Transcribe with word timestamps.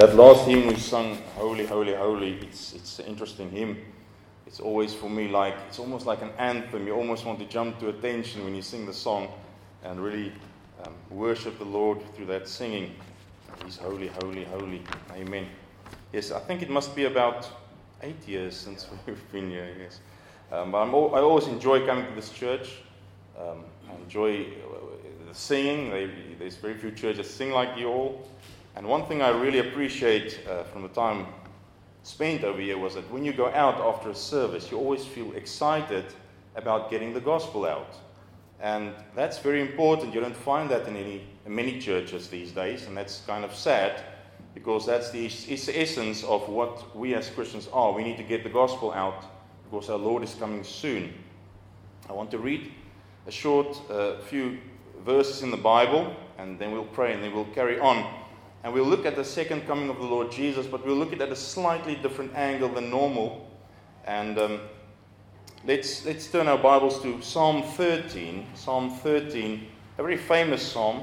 That 0.00 0.16
last 0.16 0.48
hymn 0.48 0.66
we 0.66 0.76
sung, 0.76 1.18
Holy, 1.36 1.66
Holy, 1.66 1.94
Holy, 1.94 2.38
it's, 2.40 2.72
it's 2.72 3.00
an 3.00 3.04
interesting 3.04 3.50
hymn. 3.50 3.76
It's 4.46 4.58
always 4.58 4.94
for 4.94 5.10
me 5.10 5.28
like, 5.28 5.54
it's 5.68 5.78
almost 5.78 6.06
like 6.06 6.22
an 6.22 6.30
anthem. 6.38 6.86
You 6.86 6.94
almost 6.94 7.26
want 7.26 7.38
to 7.40 7.44
jump 7.44 7.78
to 7.80 7.90
attention 7.90 8.42
when 8.42 8.54
you 8.54 8.62
sing 8.62 8.86
the 8.86 8.94
song 8.94 9.28
and 9.84 10.02
really 10.02 10.32
um, 10.82 10.94
worship 11.10 11.58
the 11.58 11.66
Lord 11.66 11.98
through 12.14 12.24
that 12.26 12.48
singing. 12.48 12.94
He's 13.62 13.76
holy, 13.76 14.06
holy, 14.22 14.44
holy. 14.44 14.80
Amen. 15.12 15.46
Yes, 16.14 16.32
I 16.32 16.40
think 16.40 16.62
it 16.62 16.70
must 16.70 16.96
be 16.96 17.04
about 17.04 17.46
eight 18.02 18.26
years 18.26 18.56
since 18.56 18.88
we've 19.06 19.32
been 19.32 19.50
here, 19.50 19.68
yes. 19.78 20.00
Um, 20.50 20.72
but 20.72 20.88
all, 20.88 21.14
I 21.14 21.18
always 21.18 21.46
enjoy 21.46 21.84
coming 21.84 22.06
to 22.06 22.14
this 22.14 22.30
church. 22.30 22.76
Um, 23.38 23.64
I 23.86 23.96
enjoy 23.96 24.44
uh, 24.44 25.28
the 25.28 25.34
singing. 25.34 25.90
They, 25.90 26.10
there's 26.38 26.56
very 26.56 26.78
few 26.78 26.90
churches 26.90 27.28
sing 27.28 27.50
like 27.50 27.76
you 27.76 27.88
all. 27.88 28.26
And 28.76 28.86
one 28.86 29.06
thing 29.06 29.22
I 29.22 29.30
really 29.30 29.58
appreciate 29.58 30.40
uh, 30.48 30.64
from 30.64 30.82
the 30.82 30.88
time 30.88 31.26
spent 32.02 32.44
over 32.44 32.60
here 32.60 32.78
was 32.78 32.94
that 32.94 33.10
when 33.10 33.24
you 33.24 33.32
go 33.32 33.48
out 33.48 33.80
after 33.80 34.10
a 34.10 34.14
service, 34.14 34.70
you 34.70 34.78
always 34.78 35.04
feel 35.04 35.32
excited 35.32 36.04
about 36.56 36.90
getting 36.90 37.12
the 37.12 37.20
gospel 37.20 37.66
out. 37.66 37.96
And 38.60 38.92
that's 39.14 39.38
very 39.38 39.60
important. 39.60 40.14
You 40.14 40.20
don't 40.20 40.36
find 40.36 40.70
that 40.70 40.86
in, 40.86 40.96
any, 40.96 41.22
in 41.46 41.54
many 41.54 41.78
churches 41.78 42.28
these 42.28 42.52
days, 42.52 42.86
and 42.86 42.96
that's 42.96 43.22
kind 43.26 43.44
of 43.44 43.54
sad 43.54 44.02
because 44.54 44.84
that's 44.84 45.10
the, 45.10 45.26
essence 45.26 46.24
of 46.24 46.48
what 46.48 46.94
we 46.96 47.14
as 47.14 47.30
Christians 47.30 47.68
are. 47.72 47.92
We 47.92 48.02
need 48.02 48.16
to 48.16 48.22
get 48.22 48.42
the 48.42 48.50
gospel 48.50 48.92
out 48.92 49.24
because 49.64 49.88
our 49.88 49.98
Lord 49.98 50.22
is 50.22 50.34
coming 50.34 50.64
soon. 50.64 51.14
I 52.08 52.12
want 52.12 52.30
to 52.32 52.38
read 52.38 52.72
a 53.26 53.30
short 53.30 53.80
uh, 53.90 54.18
few 54.18 54.58
verses 55.04 55.42
in 55.42 55.50
the 55.50 55.56
Bible, 55.56 56.14
and 56.38 56.58
then 56.58 56.72
we'll 56.72 56.84
pray, 56.84 57.14
and 57.14 57.22
then 57.22 57.32
we'll 57.32 57.44
carry 57.46 57.78
on. 57.78 58.19
And 58.62 58.74
we'll 58.74 58.84
look 58.84 59.06
at 59.06 59.16
the 59.16 59.24
second 59.24 59.66
coming 59.66 59.88
of 59.88 59.96
the 59.96 60.04
Lord 60.04 60.30
Jesus, 60.30 60.66
but 60.66 60.84
we'll 60.84 60.96
look 60.96 61.14
at 61.14 61.20
it 61.20 61.22
at 61.22 61.32
a 61.32 61.36
slightly 61.36 61.94
different 61.94 62.34
angle 62.34 62.68
than 62.68 62.90
normal. 62.90 63.48
And 64.06 64.38
um, 64.38 64.60
let's, 65.66 66.04
let's 66.04 66.30
turn 66.30 66.46
our 66.46 66.58
Bibles 66.58 67.00
to 67.02 67.22
Psalm 67.22 67.62
13. 67.62 68.46
Psalm 68.54 68.90
13, 68.90 69.66
a 69.96 70.02
very 70.02 70.18
famous 70.18 70.62
psalm, 70.62 71.02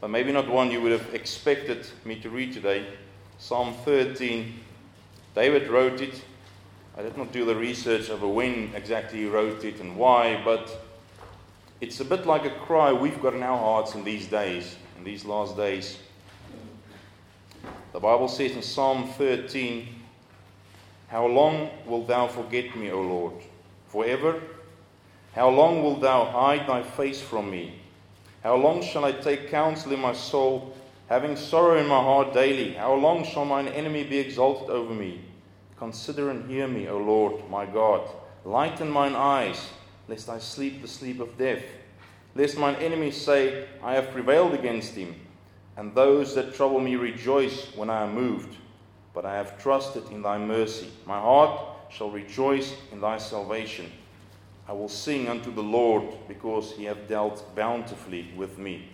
but 0.00 0.10
maybe 0.10 0.30
not 0.30 0.48
one 0.48 0.70
you 0.70 0.80
would 0.80 0.92
have 0.92 1.12
expected 1.12 1.84
me 2.04 2.20
to 2.20 2.30
read 2.30 2.52
today. 2.52 2.86
Psalm 3.38 3.74
13. 3.84 4.54
David 5.34 5.68
wrote 5.68 6.00
it. 6.00 6.22
I 6.96 7.02
did 7.02 7.16
not 7.16 7.32
do 7.32 7.44
the 7.44 7.54
research 7.54 8.10
over 8.10 8.28
when 8.28 8.72
exactly 8.76 9.20
he 9.20 9.26
wrote 9.26 9.64
it 9.64 9.80
and 9.80 9.96
why, 9.96 10.40
but 10.44 10.84
it's 11.80 11.98
a 11.98 12.04
bit 12.04 12.26
like 12.26 12.44
a 12.44 12.50
cry 12.50 12.92
we've 12.92 13.20
got 13.20 13.34
in 13.34 13.42
our 13.42 13.58
hearts 13.58 13.94
in 13.94 14.04
these 14.04 14.26
days 14.26 14.76
in 15.00 15.04
these 15.04 15.24
last 15.24 15.56
days. 15.56 15.96
The 17.94 18.00
Bible 18.00 18.28
says 18.28 18.52
in 18.52 18.60
Psalm 18.60 19.08
13, 19.16 19.88
How 21.08 21.24
long 21.24 21.70
wilt 21.86 22.06
thou 22.06 22.28
forget 22.28 22.76
me, 22.76 22.90
O 22.90 23.00
Lord? 23.00 23.32
Forever? 23.88 24.42
How 25.34 25.48
long 25.48 25.82
wilt 25.82 26.02
thou 26.02 26.26
hide 26.26 26.68
thy 26.68 26.82
face 26.82 27.18
from 27.18 27.50
me? 27.50 27.80
How 28.42 28.56
long 28.56 28.82
shall 28.82 29.06
I 29.06 29.12
take 29.12 29.50
counsel 29.50 29.92
in 29.92 30.00
my 30.00 30.12
soul, 30.12 30.76
having 31.08 31.34
sorrow 31.34 31.78
in 31.78 31.86
my 31.86 32.02
heart 32.02 32.34
daily? 32.34 32.74
How 32.74 32.92
long 32.92 33.24
shall 33.24 33.46
mine 33.46 33.68
enemy 33.68 34.04
be 34.04 34.18
exalted 34.18 34.68
over 34.68 34.92
me? 34.92 35.22
Consider 35.78 36.28
and 36.28 36.50
hear 36.50 36.68
me, 36.68 36.88
O 36.88 36.98
Lord, 36.98 37.48
my 37.48 37.64
God. 37.64 38.06
Lighten 38.44 38.90
mine 38.90 39.14
eyes, 39.14 39.70
lest 40.08 40.28
I 40.28 40.38
sleep 40.38 40.82
the 40.82 40.88
sleep 40.88 41.20
of 41.20 41.38
death 41.38 41.62
lest 42.34 42.58
mine 42.58 42.76
enemies 42.76 43.16
say, 43.16 43.66
I 43.82 43.94
have 43.94 44.10
prevailed 44.10 44.54
against 44.54 44.94
him, 44.94 45.14
and 45.76 45.94
those 45.94 46.34
that 46.34 46.54
trouble 46.54 46.80
me 46.80 46.96
rejoice 46.96 47.74
when 47.74 47.90
I 47.90 48.04
am 48.04 48.14
moved. 48.14 48.56
But 49.12 49.24
I 49.24 49.34
have 49.34 49.60
trusted 49.60 50.04
in 50.10 50.22
thy 50.22 50.38
mercy. 50.38 50.88
My 51.06 51.18
heart 51.18 51.60
shall 51.90 52.10
rejoice 52.10 52.74
in 52.92 53.00
thy 53.00 53.18
salvation. 53.18 53.90
I 54.68 54.72
will 54.72 54.88
sing 54.88 55.28
unto 55.28 55.52
the 55.52 55.62
Lord 55.62 56.04
because 56.28 56.72
he 56.72 56.84
hath 56.84 57.08
dealt 57.08 57.56
bountifully 57.56 58.30
with 58.36 58.56
me. 58.56 58.88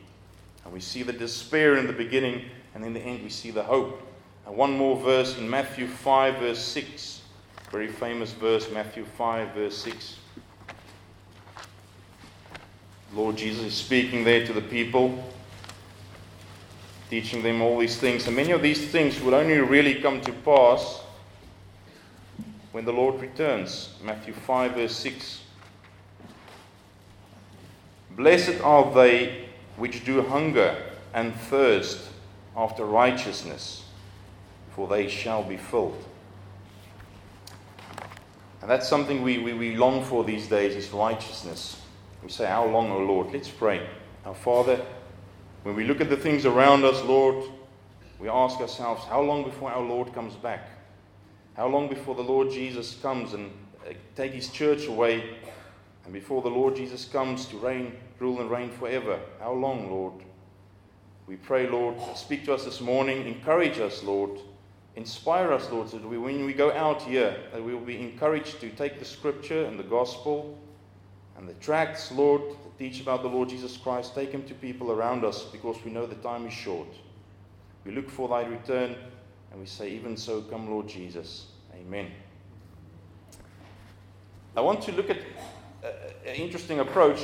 And 0.64 0.72
we 0.72 0.80
see 0.80 1.02
the 1.02 1.12
despair 1.12 1.76
in 1.76 1.86
the 1.86 1.92
beginning, 1.92 2.46
and 2.74 2.84
in 2.84 2.94
the 2.94 3.00
end 3.00 3.22
we 3.22 3.28
see 3.28 3.50
the 3.50 3.62
hope. 3.62 4.00
And 4.46 4.56
one 4.56 4.76
more 4.76 4.96
verse 4.96 5.36
in 5.36 5.48
Matthew 5.50 5.86
5, 5.86 6.38
verse 6.38 6.60
6. 6.60 7.22
Very 7.70 7.88
famous 7.88 8.32
verse, 8.32 8.70
Matthew 8.70 9.04
5, 9.04 9.54
verse 9.54 9.76
6. 9.78 10.16
Lord 13.16 13.36
Jesus 13.36 13.64
is 13.64 13.74
speaking 13.74 14.24
there 14.24 14.46
to 14.46 14.52
the 14.52 14.60
people, 14.60 15.24
teaching 17.08 17.42
them 17.42 17.62
all 17.62 17.78
these 17.78 17.96
things. 17.96 18.26
And 18.26 18.36
many 18.36 18.50
of 18.50 18.60
these 18.60 18.88
things 18.90 19.18
will 19.22 19.34
only 19.34 19.56
really 19.56 19.94
come 19.94 20.20
to 20.20 20.32
pass 20.32 21.00
when 22.72 22.84
the 22.84 22.92
Lord 22.92 23.18
returns. 23.22 23.94
Matthew 24.04 24.34
5, 24.34 24.72
verse 24.72 24.94
6. 24.96 25.40
Blessed 28.10 28.60
are 28.60 28.92
they 28.92 29.46
which 29.78 30.04
do 30.04 30.20
hunger 30.20 30.76
and 31.14 31.34
thirst 31.34 31.98
after 32.54 32.84
righteousness, 32.84 33.86
for 34.74 34.88
they 34.88 35.08
shall 35.08 35.42
be 35.42 35.56
filled. 35.56 36.04
And 38.60 38.70
that's 38.70 38.86
something 38.86 39.22
we, 39.22 39.38
we, 39.38 39.54
we 39.54 39.74
long 39.74 40.04
for 40.04 40.22
these 40.22 40.48
days 40.48 40.76
is 40.76 40.90
righteousness. 40.90 41.80
We 42.26 42.32
say, 42.32 42.46
How 42.46 42.66
long, 42.66 42.90
O 42.90 42.98
Lord? 42.98 43.32
Let's 43.32 43.48
pray. 43.48 43.88
Our 44.24 44.34
Father, 44.34 44.84
when 45.62 45.76
we 45.76 45.84
look 45.84 46.00
at 46.00 46.10
the 46.10 46.16
things 46.16 46.44
around 46.44 46.84
us, 46.84 47.00
Lord, 47.04 47.48
we 48.18 48.28
ask 48.28 48.58
ourselves, 48.58 49.04
How 49.04 49.20
long 49.20 49.44
before 49.44 49.70
our 49.70 49.84
Lord 49.84 50.12
comes 50.12 50.34
back? 50.34 50.68
How 51.54 51.68
long 51.68 51.88
before 51.88 52.16
the 52.16 52.24
Lord 52.24 52.50
Jesus 52.50 52.96
comes 53.00 53.32
and 53.32 53.52
uh, 53.88 53.92
take 54.16 54.32
his 54.32 54.48
church 54.48 54.88
away? 54.88 55.36
And 56.02 56.12
before 56.12 56.42
the 56.42 56.48
Lord 56.48 56.74
Jesus 56.74 57.04
comes 57.04 57.46
to 57.46 57.58
reign, 57.58 57.92
rule 58.18 58.40
and 58.40 58.50
reign 58.50 58.70
forever? 58.72 59.20
How 59.38 59.52
long, 59.52 59.88
Lord? 59.88 60.14
We 61.28 61.36
pray, 61.36 61.68
Lord, 61.70 61.94
speak 62.16 62.44
to 62.46 62.54
us 62.54 62.64
this 62.64 62.80
morning. 62.80 63.24
Encourage 63.24 63.78
us, 63.78 64.02
Lord. 64.02 64.32
Inspire 64.96 65.52
us, 65.52 65.70
Lord, 65.70 65.90
so 65.90 65.98
that 65.98 66.08
we, 66.08 66.18
when 66.18 66.44
we 66.44 66.54
go 66.54 66.72
out 66.72 67.02
here, 67.02 67.36
that 67.52 67.62
we 67.62 67.72
will 67.72 67.86
be 67.86 68.00
encouraged 68.00 68.60
to 68.62 68.70
take 68.70 68.98
the 68.98 69.04
scripture 69.04 69.64
and 69.66 69.78
the 69.78 69.84
gospel 69.84 70.58
and 71.36 71.48
the 71.48 71.54
tracts, 71.54 72.10
Lord, 72.12 72.42
that 72.42 72.78
teach 72.78 73.00
about 73.00 73.22
the 73.22 73.28
Lord 73.28 73.48
Jesus 73.48 73.76
Christ, 73.76 74.14
take 74.14 74.32
them 74.32 74.42
to 74.44 74.54
people 74.54 74.90
around 74.90 75.24
us 75.24 75.44
because 75.44 75.76
we 75.84 75.90
know 75.90 76.06
the 76.06 76.14
time 76.16 76.46
is 76.46 76.52
short. 76.52 76.88
We 77.84 77.92
look 77.92 78.08
for 78.08 78.28
thy 78.28 78.44
return 78.44 78.96
and 79.50 79.60
we 79.60 79.66
say, 79.66 79.90
Even 79.90 80.16
so, 80.16 80.42
come, 80.42 80.70
Lord 80.70 80.88
Jesus. 80.88 81.46
Amen. 81.74 82.10
I 84.56 84.60
want 84.60 84.82
to 84.82 84.92
look 84.92 85.10
at 85.10 85.18
uh, 85.84 85.86
uh, 85.86 85.90
an 86.26 86.36
interesting 86.36 86.80
approach. 86.80 87.20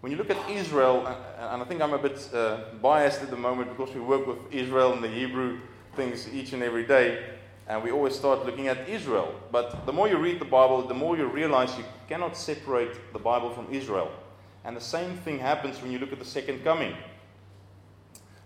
When 0.00 0.10
you 0.10 0.16
look 0.16 0.30
at 0.30 0.50
Israel, 0.50 1.06
uh, 1.06 1.52
and 1.52 1.62
I 1.62 1.64
think 1.66 1.82
I'm 1.82 1.92
a 1.92 1.98
bit 1.98 2.28
uh, 2.32 2.60
biased 2.80 3.20
at 3.20 3.28
the 3.28 3.36
moment 3.36 3.76
because 3.76 3.94
we 3.94 4.00
work 4.00 4.26
with 4.26 4.38
Israel 4.50 4.94
and 4.94 5.04
the 5.04 5.08
Hebrew 5.08 5.60
things 5.94 6.26
each 6.32 6.54
and 6.54 6.62
every 6.62 6.86
day 6.86 7.22
and 7.70 7.84
we 7.84 7.92
always 7.92 8.16
start 8.16 8.44
looking 8.44 8.66
at 8.66 8.88
Israel. 8.88 9.32
But 9.52 9.86
the 9.86 9.92
more 9.92 10.08
you 10.08 10.16
read 10.18 10.40
the 10.40 10.44
Bible, 10.44 10.82
the 10.88 10.92
more 10.92 11.16
you 11.16 11.26
realize 11.26 11.78
you 11.78 11.84
cannot 12.08 12.36
separate 12.36 13.12
the 13.12 13.18
Bible 13.20 13.50
from 13.50 13.72
Israel. 13.72 14.10
And 14.64 14.76
the 14.76 14.80
same 14.80 15.16
thing 15.18 15.38
happens 15.38 15.80
when 15.80 15.92
you 15.92 16.00
look 16.00 16.12
at 16.12 16.18
the 16.18 16.24
second 16.24 16.64
coming. 16.64 16.96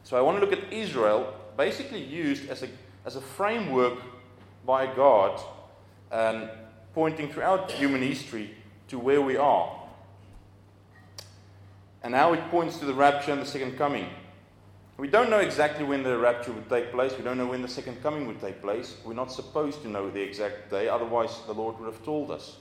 So 0.02 0.18
I 0.18 0.20
want 0.20 0.38
to 0.38 0.44
look 0.44 0.52
at 0.52 0.70
Israel, 0.70 1.34
basically 1.56 2.04
used 2.04 2.50
as 2.50 2.64
a, 2.64 2.68
as 3.06 3.16
a 3.16 3.22
framework 3.22 3.98
by 4.66 4.94
God, 4.94 5.40
and 6.12 6.50
pointing 6.92 7.32
throughout 7.32 7.70
human 7.70 8.02
history 8.02 8.50
to 8.88 8.98
where 8.98 9.22
we 9.22 9.38
are. 9.38 9.74
And 12.02 12.14
how 12.14 12.34
it 12.34 12.50
points 12.50 12.76
to 12.80 12.84
the 12.84 12.92
rapture 12.92 13.32
and 13.32 13.40
the 13.40 13.46
second 13.46 13.78
coming. 13.78 14.06
We 14.96 15.08
don't 15.08 15.28
know 15.28 15.40
exactly 15.40 15.84
when 15.84 16.04
the 16.04 16.16
rapture 16.16 16.52
would 16.52 16.68
take 16.68 16.92
place. 16.92 17.16
We 17.18 17.24
don't 17.24 17.36
know 17.36 17.46
when 17.46 17.62
the 17.62 17.68
second 17.68 18.00
coming 18.00 18.28
would 18.28 18.40
take 18.40 18.62
place. 18.62 18.96
We're 19.04 19.14
not 19.14 19.32
supposed 19.32 19.82
to 19.82 19.88
know 19.88 20.08
the 20.08 20.20
exact 20.20 20.70
day, 20.70 20.88
otherwise, 20.88 21.40
the 21.46 21.52
Lord 21.52 21.80
would 21.80 21.86
have 21.86 22.04
told 22.04 22.30
us. 22.30 22.58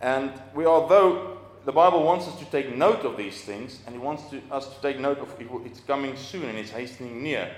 And 0.00 0.32
we 0.54 0.64
are, 0.64 0.88
though 0.88 1.38
the 1.64 1.72
Bible 1.72 2.02
wants 2.02 2.26
us 2.26 2.36
to 2.40 2.44
take 2.46 2.74
note 2.74 3.04
of 3.04 3.16
these 3.16 3.42
things, 3.42 3.78
and 3.86 3.94
He 3.94 4.00
wants 4.00 4.24
to, 4.30 4.40
us 4.50 4.74
to 4.74 4.82
take 4.82 4.98
note 4.98 5.18
of 5.18 5.32
it's 5.64 5.80
coming 5.80 6.16
soon 6.16 6.48
and 6.48 6.58
it's 6.58 6.70
hastening 6.70 7.22
near. 7.22 7.48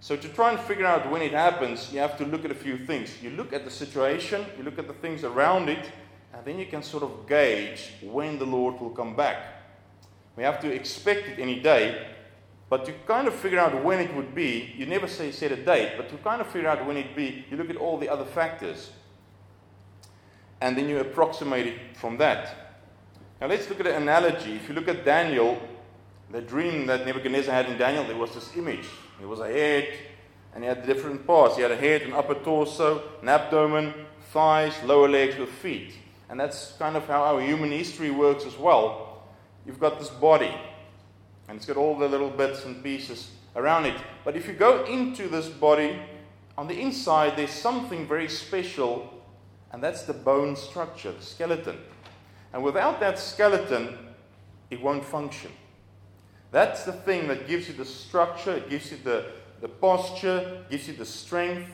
So, 0.00 0.14
to 0.14 0.28
try 0.28 0.50
and 0.50 0.60
figure 0.60 0.86
out 0.86 1.10
when 1.10 1.22
it 1.22 1.32
happens, 1.32 1.92
you 1.92 1.98
have 1.98 2.16
to 2.18 2.24
look 2.24 2.44
at 2.44 2.52
a 2.52 2.54
few 2.54 2.78
things. 2.78 3.20
You 3.20 3.30
look 3.30 3.52
at 3.52 3.64
the 3.64 3.70
situation, 3.70 4.46
you 4.56 4.62
look 4.62 4.78
at 4.78 4.86
the 4.86 4.94
things 4.94 5.24
around 5.24 5.68
it, 5.68 5.90
and 6.32 6.44
then 6.44 6.56
you 6.56 6.66
can 6.66 6.84
sort 6.84 7.02
of 7.02 7.26
gauge 7.26 7.94
when 8.00 8.38
the 8.38 8.46
Lord 8.46 8.80
will 8.80 8.90
come 8.90 9.16
back. 9.16 9.38
We 10.36 10.44
have 10.44 10.60
to 10.60 10.72
expect 10.72 11.26
it 11.26 11.40
any 11.40 11.58
day, 11.58 12.06
but 12.70 12.84
to 12.84 12.92
kind 13.06 13.26
of 13.26 13.34
figure 13.34 13.58
out 13.58 13.82
when 13.82 13.98
it 13.98 14.14
would 14.14 14.34
be, 14.34 14.74
you 14.76 14.86
never 14.86 15.08
say 15.08 15.30
set 15.32 15.52
a 15.52 15.56
date, 15.56 15.94
but 15.96 16.08
to 16.10 16.16
kind 16.18 16.40
of 16.40 16.46
figure 16.48 16.68
out 16.68 16.84
when 16.86 16.96
it 16.96 17.06
would 17.06 17.16
be, 17.16 17.44
you 17.50 17.56
look 17.56 17.70
at 17.70 17.76
all 17.76 17.98
the 17.98 18.08
other 18.08 18.24
factors. 18.24 18.90
And 20.60 20.76
then 20.76 20.88
you 20.88 20.98
approximate 20.98 21.66
it 21.66 21.96
from 21.96 22.18
that. 22.18 22.54
Now 23.40 23.46
let's 23.46 23.68
look 23.68 23.80
at 23.80 23.86
an 23.86 24.02
analogy. 24.02 24.56
If 24.56 24.68
you 24.68 24.74
look 24.74 24.88
at 24.88 25.04
Daniel, 25.04 25.60
The 26.30 26.42
dream 26.42 26.86
that 26.88 27.06
Nebuchadnezzar 27.06 27.54
had 27.54 27.70
in 27.70 27.78
Daniel, 27.78 28.04
there 28.04 28.16
was 28.16 28.34
this 28.34 28.54
image. 28.54 28.86
There 29.18 29.28
was 29.28 29.40
a 29.40 29.48
head, 29.48 29.88
and 30.54 30.62
he 30.62 30.68
had 30.68 30.86
different 30.86 31.26
parts. 31.26 31.56
He 31.56 31.62
had 31.62 31.70
a 31.70 31.76
head, 31.76 32.02
an 32.02 32.12
upper 32.12 32.34
torso, 32.34 33.02
an 33.22 33.28
abdomen, 33.30 33.94
thighs, 34.30 34.74
lower 34.84 35.08
legs 35.08 35.38
with 35.38 35.48
feet. 35.48 35.94
And 36.28 36.38
that's 36.38 36.72
kind 36.72 36.96
of 36.96 37.06
how 37.06 37.22
our 37.24 37.40
human 37.40 37.70
history 37.70 38.10
works 38.10 38.44
as 38.44 38.58
well. 38.58 39.22
You've 39.64 39.80
got 39.80 39.98
this 39.98 40.10
body, 40.10 40.54
and 41.48 41.56
it's 41.56 41.66
got 41.66 41.76
all 41.76 41.96
the 41.96 42.08
little 42.08 42.30
bits 42.30 42.64
and 42.64 42.82
pieces 42.82 43.30
around 43.56 43.86
it. 43.86 43.96
But 44.24 44.36
if 44.36 44.46
you 44.46 44.52
go 44.52 44.84
into 44.84 45.28
this 45.28 45.48
body, 45.48 45.98
on 46.56 46.66
the 46.66 46.80
inside, 46.80 47.36
there's 47.36 47.50
something 47.50 48.06
very 48.06 48.28
special, 48.28 49.22
and 49.72 49.82
that's 49.82 50.02
the 50.02 50.12
bone 50.12 50.56
structure, 50.56 51.12
the 51.12 51.22
skeleton. 51.22 51.78
And 52.52 52.62
without 52.62 53.00
that 53.00 53.18
skeleton, 53.18 53.96
it 54.70 54.82
won't 54.82 55.04
function. 55.04 55.50
That's 56.50 56.84
the 56.84 56.92
thing 56.92 57.28
that 57.28 57.46
gives 57.46 57.68
you 57.68 57.74
the 57.74 57.84
structure, 57.84 58.54
it 58.54 58.70
gives 58.70 58.90
you 58.90 58.98
the, 59.02 59.26
the 59.60 59.68
posture, 59.68 60.64
gives 60.70 60.88
you 60.88 60.94
the 60.94 61.04
strength. 61.04 61.70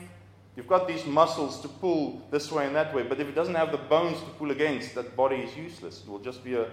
You've 0.55 0.67
got 0.67 0.87
these 0.87 1.05
muscles 1.05 1.59
to 1.61 1.67
pull 1.67 2.21
this 2.31 2.51
way 2.51 2.65
and 2.65 2.75
that 2.75 2.93
way, 2.93 3.03
but 3.03 3.19
if 3.19 3.27
it 3.27 3.35
doesn't 3.35 3.55
have 3.55 3.71
the 3.71 3.77
bones 3.77 4.19
to 4.19 4.29
pull 4.37 4.51
against, 4.51 4.95
that 4.95 5.15
body 5.15 5.37
is 5.37 5.55
useless. 5.57 6.03
It 6.05 6.09
will 6.09 6.19
just 6.19 6.43
be 6.43 6.55
a 6.55 6.67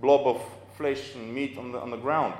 blob 0.00 0.26
of 0.26 0.42
flesh 0.76 1.14
and 1.14 1.34
meat 1.34 1.56
on 1.58 1.72
the, 1.72 1.80
on 1.80 1.90
the 1.90 1.96
ground. 1.96 2.34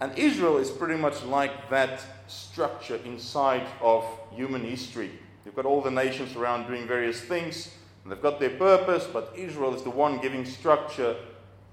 And 0.00 0.16
Israel 0.16 0.58
is 0.58 0.70
pretty 0.70 0.94
much 0.94 1.22
like 1.24 1.70
that 1.70 2.02
structure 2.28 3.00
inside 3.04 3.66
of 3.80 4.04
human 4.32 4.62
history. 4.62 5.10
You've 5.44 5.56
got 5.56 5.66
all 5.66 5.80
the 5.80 5.90
nations 5.90 6.36
around 6.36 6.66
doing 6.66 6.86
various 6.86 7.20
things, 7.20 7.74
and 8.02 8.12
they've 8.12 8.22
got 8.22 8.38
their 8.38 8.50
purpose, 8.50 9.06
but 9.12 9.32
Israel 9.36 9.74
is 9.74 9.82
the 9.82 9.90
one 9.90 10.18
giving 10.18 10.44
structure 10.44 11.16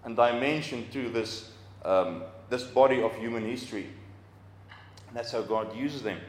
and 0.03 0.15
dimension 0.15 0.87
to 0.91 1.09
this, 1.09 1.51
um, 1.83 2.23
this 2.49 2.63
body 2.63 3.01
of 3.01 3.15
human 3.15 3.45
history. 3.45 3.89
And 5.07 5.17
that's 5.17 5.31
how 5.31 5.41
God 5.41 5.75
uses 5.75 6.01
them. 6.01 6.19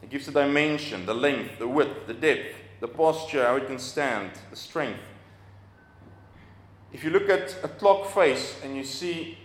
He 0.00 0.06
gives 0.06 0.26
the 0.26 0.32
dimension, 0.32 1.06
the 1.06 1.14
length, 1.14 1.58
the 1.58 1.68
width, 1.68 2.06
the 2.06 2.14
depth, 2.14 2.54
the 2.80 2.88
posture, 2.88 3.44
how 3.44 3.56
it 3.56 3.66
can 3.66 3.78
stand, 3.78 4.30
the 4.50 4.56
strength. 4.56 5.00
If 6.92 7.04
you 7.04 7.10
look 7.10 7.28
at 7.28 7.56
a 7.62 7.68
clock 7.68 8.10
face 8.12 8.58
and 8.62 8.76
you 8.76 8.84
see 8.84 9.38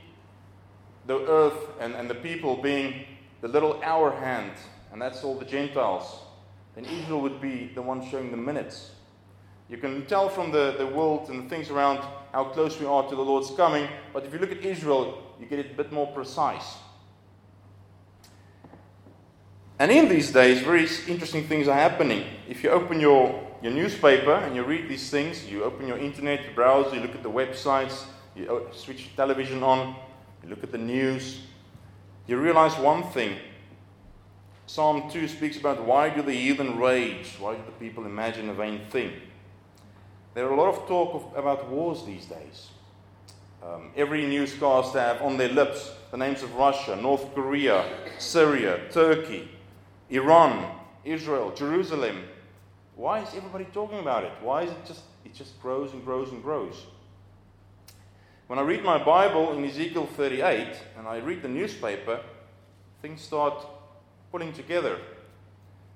the 1.07 1.19
earth 1.27 1.69
and, 1.79 1.95
and 1.95 2.09
the 2.09 2.15
people 2.15 2.55
being 2.57 3.05
the 3.41 3.47
little 3.47 3.81
hour 3.83 4.11
hand, 4.11 4.51
and 4.91 5.01
that's 5.01 5.23
all 5.23 5.37
the 5.37 5.45
Gentiles, 5.45 6.19
then 6.75 6.85
Israel 6.85 7.21
would 7.21 7.41
be 7.41 7.71
the 7.73 7.81
one 7.81 8.07
showing 8.09 8.31
the 8.31 8.37
minutes. 8.37 8.91
You 9.69 9.77
can 9.77 10.05
tell 10.05 10.29
from 10.29 10.51
the, 10.51 10.75
the 10.77 10.87
world 10.87 11.29
and 11.29 11.45
the 11.45 11.49
things 11.49 11.69
around 11.69 11.99
how 12.33 12.45
close 12.45 12.79
we 12.79 12.85
are 12.85 13.07
to 13.09 13.15
the 13.15 13.21
Lord's 13.21 13.51
coming, 13.51 13.87
but 14.13 14.25
if 14.25 14.33
you 14.33 14.39
look 14.39 14.51
at 14.51 14.63
Israel, 14.63 15.23
you 15.39 15.45
get 15.45 15.59
it 15.59 15.71
a 15.71 15.75
bit 15.75 15.91
more 15.91 16.07
precise. 16.07 16.75
And 19.79 19.91
in 19.91 20.07
these 20.07 20.31
days, 20.31 20.61
very 20.61 20.87
interesting 21.07 21.47
things 21.47 21.67
are 21.67 21.73
happening. 21.73 22.23
If 22.47 22.63
you 22.63 22.69
open 22.69 22.99
your, 22.99 23.47
your 23.61 23.71
newspaper 23.71 24.33
and 24.33 24.55
you 24.55 24.63
read 24.63 24.89
these 24.89 25.09
things, 25.09 25.45
you 25.45 25.63
open 25.63 25.87
your 25.87 25.97
internet 25.97 26.55
browser, 26.55 26.95
you 26.95 27.01
look 27.01 27.15
at 27.15 27.23
the 27.23 27.29
websites, 27.29 28.05
you 28.35 28.67
switch 28.71 29.15
television 29.15 29.61
on, 29.63 29.95
you 30.43 30.49
look 30.49 30.63
at 30.63 30.71
the 30.71 30.77
news, 30.77 31.41
you 32.27 32.37
realize 32.37 32.75
one 32.77 33.03
thing. 33.03 33.37
Psalm 34.65 35.09
2 35.11 35.27
speaks 35.27 35.57
about 35.57 35.83
why 35.83 36.09
do 36.09 36.21
the 36.21 36.33
heathen 36.33 36.79
rage? 36.79 37.35
Why 37.39 37.55
do 37.55 37.61
the 37.65 37.71
people 37.73 38.05
imagine 38.05 38.49
a 38.49 38.53
vain 38.53 38.81
thing? 38.89 39.11
There 40.33 40.47
are 40.47 40.53
a 40.53 40.55
lot 40.55 40.69
of 40.69 40.87
talk 40.87 41.13
of, 41.13 41.37
about 41.37 41.69
wars 41.69 42.05
these 42.05 42.25
days. 42.25 42.69
Um, 43.61 43.91
every 43.95 44.25
newscaster 44.25 44.99
have 44.99 45.21
on 45.21 45.37
their 45.37 45.49
lips 45.49 45.91
the 46.09 46.17
names 46.17 46.41
of 46.41 46.55
Russia, 46.55 46.95
North 46.95 47.33
Korea, 47.35 47.85
Syria, 48.17 48.79
Turkey, 48.91 49.49
Iran, 50.09 50.73
Israel, 51.03 51.51
Jerusalem. 51.55 52.23
Why 53.01 53.23
is 53.23 53.29
everybody 53.33 53.65
talking 53.73 53.97
about 53.97 54.25
it? 54.25 54.31
Why 54.43 54.61
is 54.61 54.69
it 54.69 54.85
just 54.85 55.01
it 55.25 55.33
just 55.33 55.59
grows 55.59 55.91
and 55.91 56.05
grows 56.05 56.31
and 56.31 56.43
grows? 56.43 56.85
When 58.45 58.59
I 58.59 58.61
read 58.61 58.83
my 58.83 59.03
Bible 59.03 59.53
in 59.53 59.65
Ezekiel 59.65 60.05
38 60.05 60.67
and 60.99 61.07
I 61.07 61.17
read 61.17 61.41
the 61.41 61.47
newspaper, 61.47 62.19
things 63.01 63.21
start 63.21 63.65
pulling 64.31 64.53
together. 64.53 64.99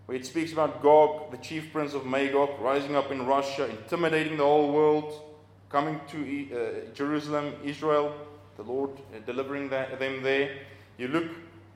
Where 0.07 0.17
it 0.17 0.25
speaks 0.25 0.51
about 0.51 0.81
Gog, 0.81 1.29
the 1.29 1.37
chief 1.37 1.71
prince 1.71 1.93
of 1.93 2.07
Magog, 2.07 2.59
rising 2.59 2.95
up 2.95 3.11
in 3.11 3.27
Russia, 3.27 3.69
intimidating 3.69 4.37
the 4.37 4.43
whole 4.43 4.73
world, 4.73 5.21
coming 5.69 6.01
to 6.09 6.17
uh, 6.17 6.95
Jerusalem, 6.95 7.53
Israel, 7.63 8.15
the 8.57 8.63
Lord 8.63 8.89
uh, 8.89 9.19
delivering 9.27 9.69
that, 9.69 9.99
them 9.99 10.23
there. 10.23 10.57
You 10.97 11.09
look 11.09 11.27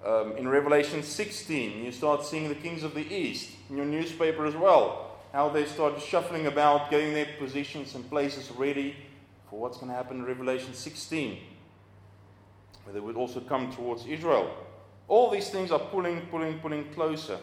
um, 0.03 0.37
in 0.37 0.47
Revelation 0.47 1.03
16, 1.03 1.85
you 1.85 1.91
start 1.91 2.25
seeing 2.25 2.49
the 2.49 2.55
kings 2.55 2.81
of 2.81 2.95
the 2.95 3.13
east 3.13 3.51
in 3.69 3.77
your 3.77 3.85
newspaper 3.85 4.47
as 4.47 4.55
well. 4.55 5.05
How 5.31 5.49
they 5.49 5.65
start 5.65 6.01
shuffling 6.01 6.47
about, 6.47 6.89
getting 6.89 7.13
their 7.13 7.27
positions 7.37 7.95
and 7.95 8.09
places 8.09 8.49
ready 8.51 8.95
for 9.49 9.59
what's 9.59 9.77
going 9.77 9.89
to 9.89 9.95
happen 9.95 10.17
in 10.17 10.25
Revelation 10.25 10.73
16, 10.73 11.37
where 12.83 12.93
they 12.93 12.99
would 12.99 13.15
also 13.15 13.39
come 13.39 13.71
towards 13.71 14.05
Israel. 14.05 14.51
All 15.07 15.29
these 15.29 15.49
things 15.49 15.71
are 15.71 15.79
pulling, 15.79 16.21
pulling, 16.27 16.59
pulling 16.59 16.91
closer. 16.93 17.37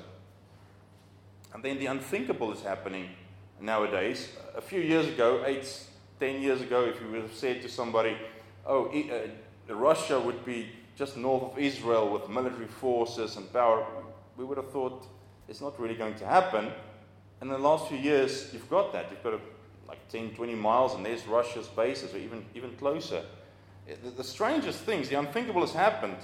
And 1.54 1.62
then 1.62 1.78
the 1.78 1.86
unthinkable 1.86 2.52
is 2.52 2.62
happening 2.62 3.10
nowadays. 3.60 4.30
A 4.56 4.60
few 4.60 4.80
years 4.80 5.06
ago, 5.06 5.42
eight, 5.46 5.68
ten 6.20 6.42
years 6.42 6.60
ago, 6.60 6.84
if 6.84 7.00
you 7.00 7.08
would 7.10 7.22
have 7.22 7.34
said 7.34 7.62
to 7.62 7.68
somebody, 7.68 8.16
oh, 8.66 8.86
uh, 8.88 9.74
Russia 9.74 10.20
would 10.20 10.44
be 10.44 10.68
just 10.96 11.16
north 11.16 11.52
of 11.52 11.58
Israel 11.58 12.08
with 12.08 12.28
military 12.28 12.66
forces 12.66 13.36
and 13.36 13.52
power, 13.52 13.86
we 14.36 14.44
would 14.44 14.56
have 14.56 14.70
thought 14.70 15.06
it's 15.48 15.60
not 15.60 15.78
really 15.80 15.94
going 15.94 16.14
to 16.16 16.26
happen. 16.26 16.70
And 17.40 17.50
in 17.50 17.56
the 17.56 17.68
last 17.68 17.88
few 17.88 17.98
years, 17.98 18.50
you've 18.52 18.68
got 18.70 18.92
that. 18.92 19.10
You've 19.10 19.22
got 19.22 19.34
a 19.34 19.40
like 19.88 20.08
10, 20.08 20.30
20 20.30 20.54
miles, 20.54 20.94
and 20.94 21.04
there's 21.04 21.26
Russia's 21.26 21.68
bases, 21.68 22.12
or 22.14 22.18
even, 22.18 22.44
even 22.54 22.72
closer. 22.76 23.22
The, 23.86 24.10
the 24.10 24.24
strangest 24.24 24.80
things, 24.80 25.08
the 25.08 25.18
unthinkable 25.18 25.60
has 25.60 25.72
happened. 25.72 26.18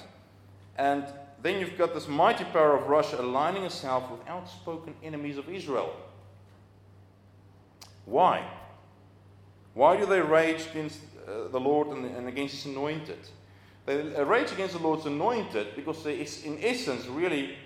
And 0.76 1.05
then 1.43 1.61
you've 1.61 1.79
got 1.79 1.94
this 1.94 2.09
mighty 2.09 2.44
power 2.44 2.76
of 2.76 2.88
Russia 2.88 3.20
aligning 3.20 3.64
itself 3.64 4.11
with 4.11 4.20
outspoken 4.29 4.94
enemies 5.03 5.38
of 5.38 5.49
Israel. 5.49 5.94
Why? 8.05 8.49
Why 9.75 9.97
do 9.97 10.06
they 10.06 10.20
rage 10.20 10.67
against 10.70 11.00
uh, 11.26 11.49
the 11.49 11.61
Lord 11.61 11.88
and, 11.88 12.05
and, 12.05 12.29
against 12.29 12.56
His 12.56 12.67
anointed? 12.67 13.19
They 13.87 13.97
rage 14.25 14.53
against 14.53 14.75
the 14.75 14.82
Lord's 14.82 15.06
anointed 15.06 15.75
because 15.75 16.05
they 16.05 16.20
in 16.20 16.59
essence, 16.62 17.07
really 17.07 17.57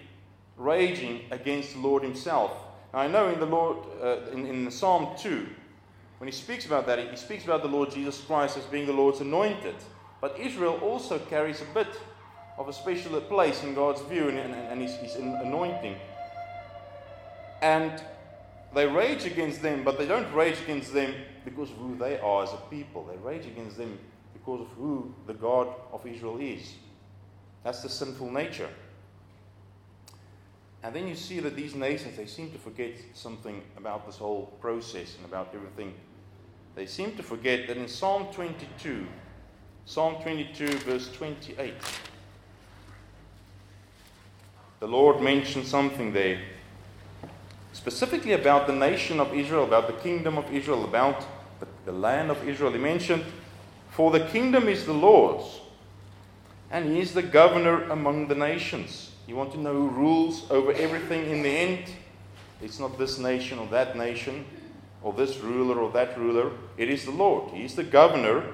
raging 0.56 1.22
against 1.30 1.74
the 1.74 1.80
Lord 1.80 2.02
Himself. 2.02 2.52
I 2.96 3.08
know 3.08 3.28
in 3.28 3.38
the 3.38 3.46
Lord, 3.46 3.76
uh, 4.02 4.30
in, 4.32 4.46
in 4.46 4.70
Psalm 4.70 5.14
2, 5.18 5.46
when 6.16 6.28
he 6.28 6.32
speaks 6.32 6.64
about 6.64 6.86
that, 6.86 6.98
he 7.10 7.16
speaks 7.16 7.44
about 7.44 7.60
the 7.60 7.68
Lord 7.68 7.90
Jesus 7.90 8.18
Christ 8.22 8.56
as 8.56 8.64
being 8.64 8.86
the 8.86 8.92
Lord's 8.94 9.20
anointed. 9.20 9.74
But 10.22 10.40
Israel 10.40 10.78
also 10.82 11.18
carries 11.18 11.60
a 11.60 11.66
bit 11.74 11.88
of 12.56 12.68
a 12.68 12.72
special 12.72 13.20
place 13.20 13.62
in 13.62 13.74
God's 13.74 14.00
view 14.00 14.30
and, 14.30 14.38
and, 14.38 14.54
and 14.54 14.80
his, 14.80 14.94
his 14.94 15.16
anointing. 15.16 15.96
And 17.60 18.02
they 18.74 18.86
rage 18.86 19.26
against 19.26 19.60
them, 19.60 19.84
but 19.84 19.98
they 19.98 20.06
don't 20.06 20.32
rage 20.32 20.58
against 20.62 20.94
them 20.94 21.14
because 21.44 21.70
of 21.70 21.76
who 21.76 21.98
they 21.98 22.18
are 22.20 22.44
as 22.44 22.52
a 22.54 22.60
people. 22.70 23.04
They 23.04 23.18
rage 23.18 23.44
against 23.44 23.76
them 23.76 23.98
because 24.32 24.62
of 24.62 24.68
who 24.68 25.14
the 25.26 25.34
God 25.34 25.68
of 25.92 26.06
Israel 26.06 26.38
is. 26.38 26.72
That's 27.62 27.82
the 27.82 27.90
sinful 27.90 28.30
nature. 28.30 28.70
And 30.86 30.94
then 30.94 31.08
you 31.08 31.16
see 31.16 31.40
that 31.40 31.56
these 31.56 31.74
nations, 31.74 32.16
they 32.16 32.26
seem 32.26 32.52
to 32.52 32.58
forget 32.58 32.92
something 33.12 33.60
about 33.76 34.06
this 34.06 34.18
whole 34.18 34.56
process 34.60 35.16
and 35.16 35.24
about 35.24 35.52
everything. 35.52 35.92
They 36.76 36.86
seem 36.86 37.16
to 37.16 37.24
forget 37.24 37.66
that 37.66 37.76
in 37.76 37.88
Psalm 37.88 38.28
22, 38.32 39.04
Psalm 39.84 40.22
22, 40.22 40.68
verse 40.78 41.10
28, 41.10 41.74
the 44.78 44.86
Lord 44.86 45.20
mentions 45.20 45.66
something 45.66 46.12
there, 46.12 46.38
specifically 47.72 48.34
about 48.34 48.68
the 48.68 48.72
nation 48.72 49.18
of 49.18 49.34
Israel, 49.34 49.64
about 49.64 49.88
the 49.88 50.00
kingdom 50.04 50.38
of 50.38 50.48
Israel, 50.54 50.84
about 50.84 51.26
the 51.84 51.90
land 51.90 52.30
of 52.30 52.48
Israel. 52.48 52.70
He 52.70 52.78
mentioned, 52.78 53.24
For 53.90 54.12
the 54.12 54.24
kingdom 54.26 54.68
is 54.68 54.86
the 54.86 54.94
Lord's, 54.94 55.62
and 56.70 56.84
he 56.92 57.00
is 57.00 57.12
the 57.12 57.24
governor 57.24 57.90
among 57.90 58.28
the 58.28 58.36
nations. 58.36 59.05
You 59.26 59.34
want 59.34 59.52
to 59.52 59.58
know 59.58 59.72
who 59.72 59.88
rules 59.88 60.48
over 60.50 60.72
everything 60.72 61.28
in 61.30 61.42
the 61.42 61.48
end? 61.48 61.84
It's 62.62 62.78
not 62.78 62.96
this 62.96 63.18
nation 63.18 63.58
or 63.58 63.66
that 63.68 63.96
nation, 63.96 64.44
or 65.02 65.12
this 65.12 65.38
ruler 65.38 65.80
or 65.80 65.90
that 65.92 66.16
ruler. 66.18 66.52
It 66.76 66.88
is 66.88 67.04
the 67.04 67.10
Lord. 67.10 67.52
He 67.52 67.64
is 67.64 67.74
the 67.74 67.84
governor 67.84 68.44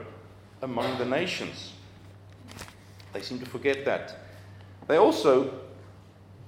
among 0.62 0.98
the 0.98 1.04
nations. 1.04 1.72
They 3.12 3.20
seem 3.20 3.38
to 3.40 3.46
forget 3.46 3.84
that. 3.84 4.18
They 4.88 4.96
also 4.96 5.60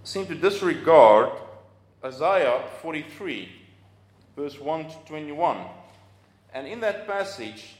seem 0.03 0.27
to 0.27 0.35
disregard 0.35 1.31
Isaiah 2.03 2.63
43, 2.81 3.49
verse 4.37 4.59
1 4.59 4.85
to 4.89 4.97
21. 5.07 5.59
And 6.53 6.67
in 6.67 6.81
that 6.81 7.07
passage, 7.07 7.77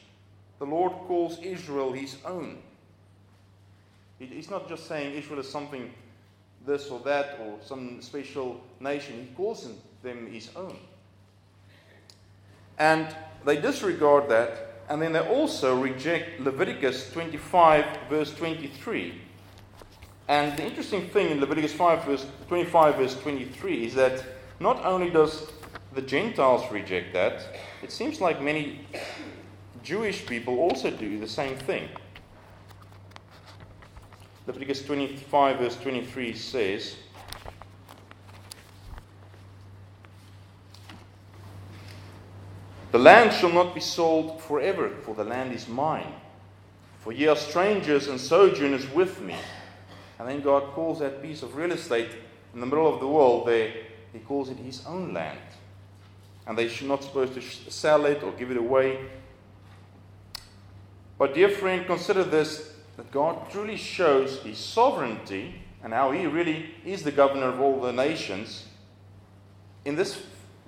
the 0.59 0.67
Lord 0.67 0.93
calls 1.07 1.39
Israel 1.41 1.93
his 1.93 2.17
own. 2.25 2.59
He's 4.19 4.51
not 4.51 4.69
just 4.69 4.87
saying 4.87 5.15
Israel 5.15 5.41
is 5.41 5.51
something 5.51 5.91
this 6.67 6.89
or 6.89 7.01
that 7.01 7.39
or 7.41 7.57
some 7.63 8.01
special 8.01 8.61
nation. 8.81 9.27
He 9.29 9.35
calls 9.35 9.69
them 10.03 10.33
his 10.33 10.51
own. 10.57 10.77
And 12.79 13.15
they 13.45 13.61
disregard 13.61 14.29
that, 14.31 14.83
and 14.89 15.01
then 15.01 15.13
they 15.13 15.21
also 15.21 15.79
reject 15.79 16.41
Leviticus 16.41 17.13
25, 17.13 17.85
verse 18.09 18.35
23. 18.35 19.21
And 20.27 20.57
the 20.57 20.65
interesting 20.65 21.09
thing 21.09 21.31
in 21.31 21.41
Leviticus 21.41 21.73
5, 21.73 22.05
verse 22.05 22.27
25, 22.49 22.97
verse 22.97 23.21
23 23.21 23.85
is 23.85 23.95
that 23.95 24.25
not 24.59 24.85
only 24.85 25.11
does 25.11 25.51
the 25.95 26.03
Gentiles 26.03 26.71
reject 26.73 27.13
that, 27.13 27.45
it 27.83 27.93
seems 27.93 28.21
like 28.21 28.41
many 28.41 28.87
Jewish 29.83 30.27
people 30.27 30.59
also 30.59 30.91
do 30.91 31.21
the 31.21 31.29
same 31.29 31.57
thing. 31.57 31.89
Leviticus 34.47 34.83
25, 34.85 35.59
verse 35.59 35.77
23 35.77 36.35
says, 36.35 36.97
The 42.93 42.99
land 42.99 43.33
shall 43.33 43.51
not 43.51 43.75
be 43.75 43.81
sold 43.81 44.41
forever, 44.43 44.91
for 45.03 45.15
the 45.15 45.25
land 45.25 45.53
is 45.53 45.67
mine. 45.67 46.13
For 47.01 47.13
ye 47.13 47.27
are 47.27 47.37
strangers 47.37 48.07
and 48.07 48.21
sojourners 48.21 48.89
with 48.93 49.21
me. 49.21 49.35
And 50.19 50.29
then 50.29 50.43
God 50.43 50.73
calls 50.75 51.01
that 51.01 51.21
piece 51.21 51.43
of 51.43 51.57
real 51.57 51.73
estate 51.73 52.11
in 52.55 52.61
the 52.61 52.67
middle 52.67 52.93
of 52.93 53.01
the 53.01 53.09
world 53.09 53.49
there, 53.49 53.73
He 54.13 54.21
calls 54.21 54.49
it 54.49 54.59
His 54.59 54.87
own 54.87 55.13
land. 55.13 55.41
And 56.47 56.57
they 56.57 56.69
should 56.69 56.87
not 56.87 57.03
supposed 57.03 57.35
to 57.35 57.41
sell 57.71 58.05
it 58.05 58.23
or 58.23 58.31
give 58.33 58.51
it 58.51 58.57
away. 58.57 59.01
But, 61.19 61.35
dear 61.35 61.49
friend, 61.49 61.85
consider 61.87 62.23
this 62.23 62.74
that 62.97 63.11
God 63.11 63.51
truly 63.51 63.77
shows 63.77 64.41
His 64.41 64.59
sovereignty 64.59 65.55
and 65.83 65.93
how 65.93 66.11
He 66.13 66.27
really 66.27 66.75
is 66.85 67.03
the 67.03 67.13
governor 67.13 67.49
of 67.49 67.61
all 67.61 67.81
the 67.81 67.93
nations 67.93 68.67
in 69.85 69.97
this 69.97 70.23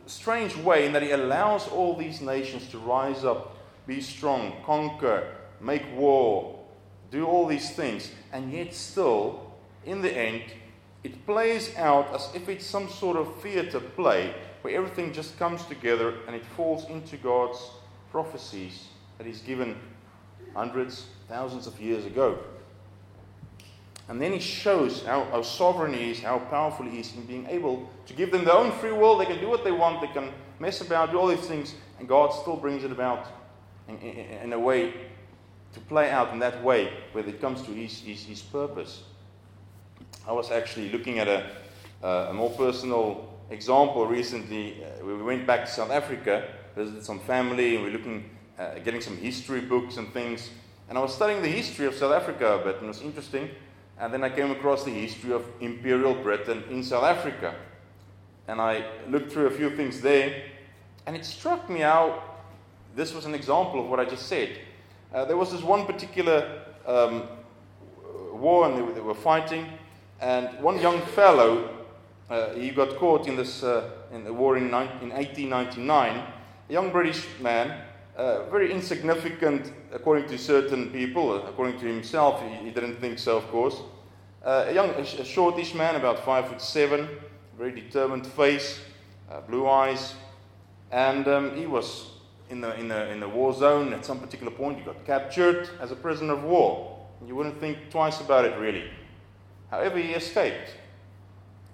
strange 0.07 0.57
way, 0.57 0.87
in 0.87 0.93
that 0.93 1.03
He 1.03 1.11
allows 1.11 1.69
all 1.69 1.97
these 1.97 2.21
nations 2.21 2.69
to 2.69 2.79
rise 2.79 3.25
up, 3.25 3.57
be 3.87 4.01
strong, 4.01 4.53
conquer, 4.65 5.35
make 5.61 5.85
war, 5.97 6.59
do 7.11 7.27
all 7.27 7.47
these 7.47 7.71
things, 7.71 8.11
and 8.33 8.53
yet 8.53 8.75
still, 8.75 9.55
in 9.85 10.03
the 10.03 10.13
end, 10.13 10.43
it 11.03 11.25
plays 11.25 11.75
out 11.77 12.13
as 12.15 12.29
if 12.35 12.49
it's 12.49 12.67
some 12.67 12.89
sort 12.89 13.17
of 13.17 13.41
theater 13.41 13.81
play 13.81 14.35
where 14.63 14.77
everything 14.77 15.13
just 15.13 15.39
comes 15.39 15.65
together 15.67 16.15
and 16.27 16.35
it 16.35 16.45
falls 16.57 16.89
into 16.91 17.17
God's 17.17 17.71
prophecies 18.11 18.89
that 19.19 19.27
He's 19.27 19.41
given 19.41 19.77
hundreds, 20.55 21.07
thousands 21.29 21.67
of 21.67 21.81
years 21.81 22.05
ago. 22.05 22.39
And 24.09 24.21
then 24.21 24.33
he 24.33 24.39
shows 24.39 25.05
how, 25.05 25.25
how 25.25 25.43
sovereign 25.43 25.93
he 25.93 26.11
is, 26.13 26.21
how 26.21 26.39
powerful 26.39 26.87
he 26.87 27.01
is 27.01 27.13
in 27.15 27.27
being 27.27 27.47
able 27.47 27.91
to 28.07 28.13
give 28.13 28.31
them 28.31 28.45
their 28.45 28.55
own 28.55 28.71
free 28.73 28.93
will. 28.93 29.19
They 29.19 29.27
can 29.27 29.41
do 29.41 29.49
what 29.49 29.65
they 29.65 29.73
want, 29.73 30.01
they 30.01 30.07
can 30.09 30.33
mess 30.61 30.81
about, 30.81 31.11
do 31.11 31.19
all 31.19 31.27
these 31.27 31.47
things, 31.47 31.75
and 31.99 32.07
God 32.09 32.33
still 32.33 32.57
brings 32.57 32.85
it 32.85 32.93
about 32.93 33.27
in, 33.89 33.99
in, 33.99 34.17
in 34.17 34.53
a 34.53 34.59
way 34.59 34.95
to 35.75 35.81
play 35.81 36.11
out 36.11 36.33
in 36.33 36.39
that 36.39 36.63
way 36.63 36.93
where 37.13 37.27
it 37.27 37.41
comes 37.41 37.63
to 37.63 37.73
his, 37.73 37.99
his, 38.01 38.25
his 38.25 38.43
purpose. 38.43 39.03
I 40.27 40.33
was 40.33 40.51
actually 40.51 40.91
looking 40.91 41.19
at 41.19 41.29
a, 41.29 41.51
uh, 42.03 42.29
a 42.31 42.33
more 42.33 42.51
personal 42.51 43.29
example 43.51 44.07
recently. 44.07 44.83
Uh, 44.83 45.05
we 45.05 45.23
went 45.23 45.47
back 45.47 45.67
to 45.67 45.71
South 45.71 45.91
Africa, 45.91 46.49
visited 46.75 47.05
some 47.05 47.19
family, 47.21 47.75
and 47.75 47.85
we 47.85 47.91
we're 47.91 47.99
looking, 47.99 48.31
uh, 48.59 48.79
getting 48.85 49.01
some 49.01 49.17
history 49.17 49.61
books 49.61 49.97
and 49.97 50.13
things. 50.13 50.51
And 50.89 50.97
I 50.97 51.01
was 51.01 51.15
studying 51.15 51.43
the 51.43 51.49
history 51.49 51.87
of 51.87 51.95
South 51.95 52.13
Africa 52.13 52.59
a 52.61 52.65
bit, 52.65 52.77
and 52.77 52.85
it 52.85 52.89
was 52.89 53.03
interesting. 53.03 53.51
And 53.99 54.13
then 54.13 54.23
I 54.23 54.31
came 54.31 54.51
across 54.51 54.85
the 54.85 54.91
history 54.91 55.33
of 55.33 55.45
Imperial 55.61 56.15
Britain 56.15 56.63
in 56.71 56.85
South 56.85 57.05
Africa. 57.05 57.55
And 58.47 58.61
I 58.61 58.85
looked 59.09 59.33
through 59.33 59.47
a 59.47 59.51
few 59.51 59.71
things 59.71 60.01
there, 60.01 60.43
and 61.07 61.17
it 61.17 61.25
struck 61.25 61.69
me 61.69 61.81
how 61.81 62.23
this 62.95 63.13
was 63.15 63.25
an 63.25 63.35
example 63.35 63.81
of 63.81 63.91
what 63.91 63.99
I 63.99 64.05
just 64.05 64.27
said. 64.27 64.59
Uh, 65.13 65.25
there 65.25 65.37
was 65.37 65.51
this 65.51 65.63
one 65.63 65.87
particular 65.87 66.63
um, 66.87 67.25
war, 68.33 68.69
and 68.69 68.77
they, 68.77 68.95
they, 68.95 69.01
were 69.01 69.15
fighting, 69.15 69.67
and 70.21 70.49
one 70.63 70.81
young 70.81 71.01
fellow, 71.01 71.71
uh, 72.31 72.55
he 72.55 72.71
got 72.71 72.97
caught 72.97 73.27
in 73.27 73.37
this 73.37 73.63
uh, 73.63 73.91
in 74.13 74.25
the 74.25 74.33
war 74.33 74.57
in, 74.57 74.65
in 74.65 74.71
1899. 74.73 76.17
A 76.69 76.73
young 76.73 76.91
British 76.91 77.27
man, 77.41 77.83
uh, 78.17 78.45
very 78.51 78.73
insignificant 78.73 79.73
according 79.93 80.29
to 80.29 80.39
certain 80.39 80.91
people. 80.91 81.33
Uh, 81.33 81.49
according 81.49 81.79
to 81.81 81.87
himself, 81.87 82.43
he, 82.43 82.49
he 82.65 82.71
didn't 82.71 82.97
think 82.97 83.19
so, 83.19 83.37
of 83.37 83.47
course. 83.49 83.77
Uh, 84.45 84.67
a 84.69 84.73
young, 84.73 84.91
a, 84.91 85.01
a, 85.01 85.25
shortish 85.25 85.75
man, 85.75 85.97
about 85.97 86.25
five 86.25 86.49
foot 86.49 86.61
seven, 86.61 87.09
very 87.59 87.73
determined 87.73 88.27
face, 88.27 88.81
uh, 89.31 89.41
blue 89.41 89.69
eyes, 89.69 90.15
and 90.93 91.27
um, 91.29 91.55
he 91.57 91.67
was 91.67 92.11
in 92.49 92.61
the, 92.61 92.79
in, 92.79 92.89
the, 92.89 93.11
in 93.11 93.21
the 93.21 93.29
war 93.29 93.53
zone. 93.53 93.93
At 93.93 94.05
some 94.05 94.21
particular 94.21 94.53
point, 94.53 94.79
he 94.79 94.85
got 94.85 95.05
captured 95.05 95.69
as 95.81 95.91
a 95.91 95.97
prisoner 95.97 96.35
of 96.35 96.45
war. 96.45 97.07
You 97.27 97.35
wouldn't 97.35 97.59
think 97.59 97.91
twice 97.91 98.21
about 98.21 98.45
it, 98.45 98.57
really. 98.59 98.85
However, 99.71 99.99
he 99.99 100.13
escaped. 100.13 100.75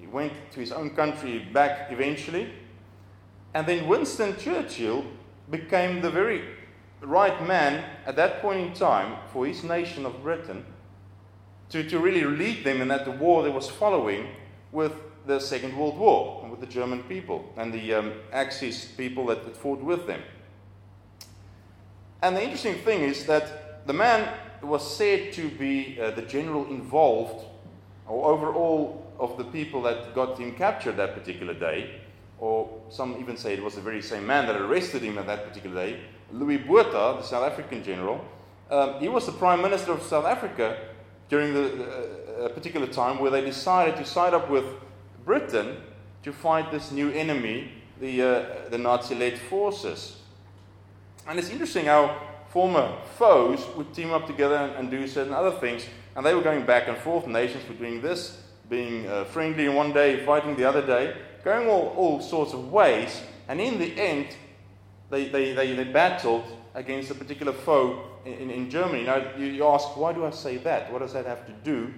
He 0.00 0.06
went 0.06 0.32
to 0.52 0.61
his 0.61 0.72
own 0.72 0.90
country 0.90 1.40
back 1.52 1.92
eventually. 1.92 2.52
And 3.54 3.66
then 3.66 3.87
Winston 3.87 4.37
Churchill 4.38 5.04
became 5.50 6.00
the 6.00 6.11
very 6.11 6.42
right 7.00 7.46
man 7.46 7.84
at 8.06 8.16
that 8.16 8.40
point 8.40 8.61
in 8.61 8.72
time 8.72 9.16
for 9.32 9.46
his 9.46 9.64
nation 9.64 10.06
of 10.06 10.22
Britain 10.22 10.64
to, 11.70 11.82
to 11.88 11.99
really 11.99 12.25
lead 12.25 12.64
them 12.64 12.80
in 12.80 12.88
that 12.88 13.04
the 13.04 13.11
war 13.11 13.42
that 13.42 13.50
was 13.50 13.68
following 13.68 14.28
with 14.70 14.92
the 15.26 15.38
Second 15.38 15.76
World 15.76 15.99
War 15.99 16.40
and 16.42 16.50
with 16.50 16.61
the 16.61 16.66
German 16.66 17.02
people 17.04 17.52
and 17.56 17.72
the 17.72 17.94
um, 17.94 18.12
Axis 18.32 18.84
people 18.84 19.26
that, 19.26 19.44
that 19.44 19.56
fought 19.56 19.80
with 19.80 20.06
them. 20.06 20.20
And 22.22 22.37
the 22.37 22.42
interesting 22.42 22.76
thing 22.76 23.02
is 23.02 23.26
that 23.26 23.87
the 23.87 23.92
man 23.92 24.32
was 24.62 24.96
said 24.96 25.32
to 25.32 25.49
be 25.49 25.99
uh, 26.00 26.12
the 26.12 26.22
general 26.22 26.66
involved, 26.66 27.44
or 28.06 28.32
over 28.32 28.52
all 28.52 29.12
of 29.18 29.37
the 29.38 29.44
people 29.44 29.82
that 29.82 30.14
got 30.14 30.38
him 30.38 30.54
captured 30.54 30.96
that 30.96 31.14
particular 31.14 31.54
day 31.54 32.01
or 32.42 32.68
some 32.88 33.16
even 33.20 33.37
say 33.37 33.54
it 33.54 33.62
was 33.62 33.76
the 33.76 33.80
very 33.80 34.02
same 34.02 34.26
man 34.26 34.49
that 34.49 34.56
arrested 34.61 35.00
him 35.00 35.16
at 35.16 35.28
that 35.28 35.46
particular 35.46 35.87
day, 35.87 36.00
Louis 36.32 36.58
Botha, 36.58 37.20
the 37.20 37.22
South 37.22 37.44
African 37.44 37.84
general. 37.84 38.20
Um, 38.68 38.99
he 38.99 39.08
was 39.08 39.26
the 39.26 39.32
prime 39.32 39.62
minister 39.62 39.92
of 39.92 40.02
South 40.02 40.25
Africa 40.25 40.76
during 41.28 41.54
the 41.54 41.84
uh, 42.44 42.49
particular 42.49 42.88
time 42.88 43.20
where 43.20 43.30
they 43.30 43.42
decided 43.42 43.94
to 43.94 44.04
side 44.04 44.34
up 44.34 44.50
with 44.50 44.64
Britain 45.25 45.76
to 46.25 46.32
fight 46.32 46.72
this 46.72 46.90
new 46.90 47.11
enemy, 47.12 47.70
the, 48.00 48.20
uh, 48.20 48.44
the 48.70 48.78
Nazi 48.78 49.14
led 49.14 49.38
forces. 49.38 50.16
And 51.28 51.38
it's 51.38 51.50
interesting 51.50 51.84
how 51.84 52.20
former 52.49 52.92
foes 53.18 53.64
would 53.76 53.94
team 53.94 54.11
up 54.11 54.26
together 54.26 54.56
and, 54.56 54.72
and, 54.75 54.90
do 54.90 55.06
certain 55.06 55.32
other 55.32 55.52
things, 55.52 55.87
and 56.16 56.26
they 56.26 56.34
were 56.34 56.42
going 56.42 56.66
back 56.66 56.88
and 56.88 56.96
forth, 56.99 57.28
nations 57.28 57.62
between 57.64 58.02
this 58.02 58.42
being 58.68 59.06
uh, 59.06 59.25
friendly 59.26 59.68
one 59.68 59.92
day, 59.92 60.25
fighting 60.26 60.56
the 60.56 60.64
other 60.64 60.84
day 60.84 61.14
going 61.44 61.68
all, 61.68 61.88
all 61.96 62.20
sorts 62.20 62.52
of 62.52 62.70
ways, 62.70 63.20
and 63.49 63.61
in 63.61 63.78
the 63.78 63.99
end, 63.99 64.28
they, 65.11 65.28
they, 65.28 65.52
they, 65.52 65.75
they 65.75 65.84
battled 65.84 66.44
against 66.75 67.11
a 67.11 67.14
particular 67.14 67.52
foe 67.52 68.02
in, 68.25 68.50
in, 68.50 68.70
Germany. 68.70 69.04
Now, 69.04 69.22
you, 69.37 69.46
you 69.46 69.66
ask, 69.66 69.96
why 69.96 70.12
do 70.12 70.25
I 70.25 70.30
say 70.30 70.56
that? 70.58 70.92
What 70.92 71.00
does 71.00 71.12
that 71.12 71.26
have 71.26 71.46
to 71.46 71.52
do 71.64 71.92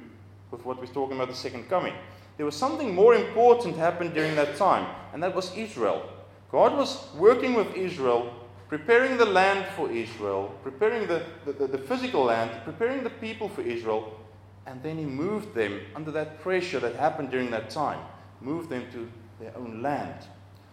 with 0.51 0.65
what 0.65 0.79
we're 0.81 0.87
talking 0.87 1.17
about 1.17 1.29
the 1.29 1.35
second 1.35 1.69
coming? 1.69 1.95
There 2.37 2.47
was 2.47 2.57
something 2.57 2.95
more 2.95 3.15
important 3.15 3.77
happened 3.77 4.15
during 4.15 4.35
that 4.35 4.57
time, 4.57 4.87
and 5.13 5.23
that 5.23 5.35
was 5.35 5.55
Israel. 5.57 6.09
God 6.51 6.77
was 6.77 7.07
working 7.15 7.55
with 7.55 7.75
Israel, 7.75 8.33
preparing 8.69 9.17
the 9.17 9.27
land 9.27 9.67
for 9.77 9.91
Israel, 9.91 10.53
preparing 10.63 11.07
the, 11.07 11.23
the, 11.45 11.53
the, 11.53 11.67
the 11.67 11.79
physical 11.79 12.25
land, 12.25 12.51
preparing 12.65 13.05
the 13.05 13.11
people 13.11 13.49
for 13.49 13.61
Israel, 13.61 14.19
and 14.67 14.83
then 14.83 14.99
He 14.99 15.05
moved 15.05 15.55
them 15.55 15.81
under 15.95 16.11
that 16.11 16.41
pressure 16.41 16.81
that 16.81 16.97
happened 16.97 17.31
during 17.31 17.51
that 17.51 17.71
time, 17.71 18.01
moved 18.41 18.71
them 18.71 18.85
to 18.93 19.09
their 19.41 19.57
own 19.57 19.83
land. 19.83 20.27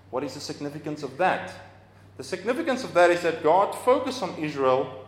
What 0.10 0.24
is 0.24 0.34
the 0.34 0.40
significance 0.40 1.04
of 1.04 1.18
that? 1.18 1.54
The 2.18 2.24
significance 2.24 2.84
of 2.84 2.94
that 2.94 3.10
is 3.10 3.22
that 3.22 3.44
God 3.44 3.74
focused 3.74 4.22
on 4.22 4.36
Israel 4.38 5.08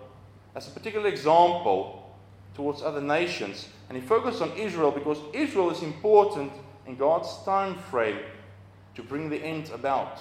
as 0.55 0.67
a 0.67 0.71
particular 0.71 1.07
example 1.07 2.15
towards 2.55 2.81
other 2.81 3.01
nations. 3.01 3.67
And 3.89 3.97
He 3.97 4.07
focused 4.07 4.41
on 4.41 4.51
Israel 4.57 4.91
because 4.91 5.19
Israel 5.33 5.69
is 5.69 5.81
important 5.83 6.51
in 6.85 6.95
God's 6.95 7.43
time 7.43 7.75
frame 7.75 8.19
to 8.95 9.03
bring 9.03 9.29
the 9.29 9.37
end 9.37 9.69
about. 9.73 10.19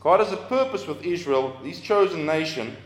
God 0.00 0.20
has 0.20 0.32
a 0.32 0.36
purpose 0.36 0.86
with 0.86 1.02
Israel, 1.02 1.56
this 1.62 1.80
chosen 1.80 2.26
nation, 2.26 2.76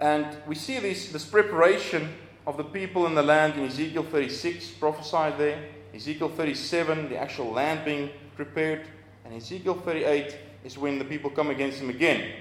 and 0.00 0.36
we 0.46 0.54
see 0.54 0.78
this, 0.80 1.12
this 1.12 1.24
preparation 1.24 2.12
of 2.46 2.56
the 2.56 2.64
people 2.64 3.06
in 3.06 3.14
the 3.14 3.22
land 3.22 3.54
in 3.54 3.66
Ezekiel 3.66 4.02
36 4.02 4.70
prophesied 4.72 5.38
there. 5.38 5.62
Ezekiel 5.94 6.28
37, 6.28 7.08
the 7.08 7.16
actual 7.16 7.52
land 7.52 7.84
being 7.84 8.10
prepared. 8.36 8.86
And 9.24 9.34
Ezekiel 9.34 9.74
38 9.74 10.36
is 10.64 10.76
when 10.76 10.98
the 10.98 11.04
people 11.04 11.30
come 11.30 11.50
against 11.50 11.78
him 11.78 11.88
again. 11.88 12.32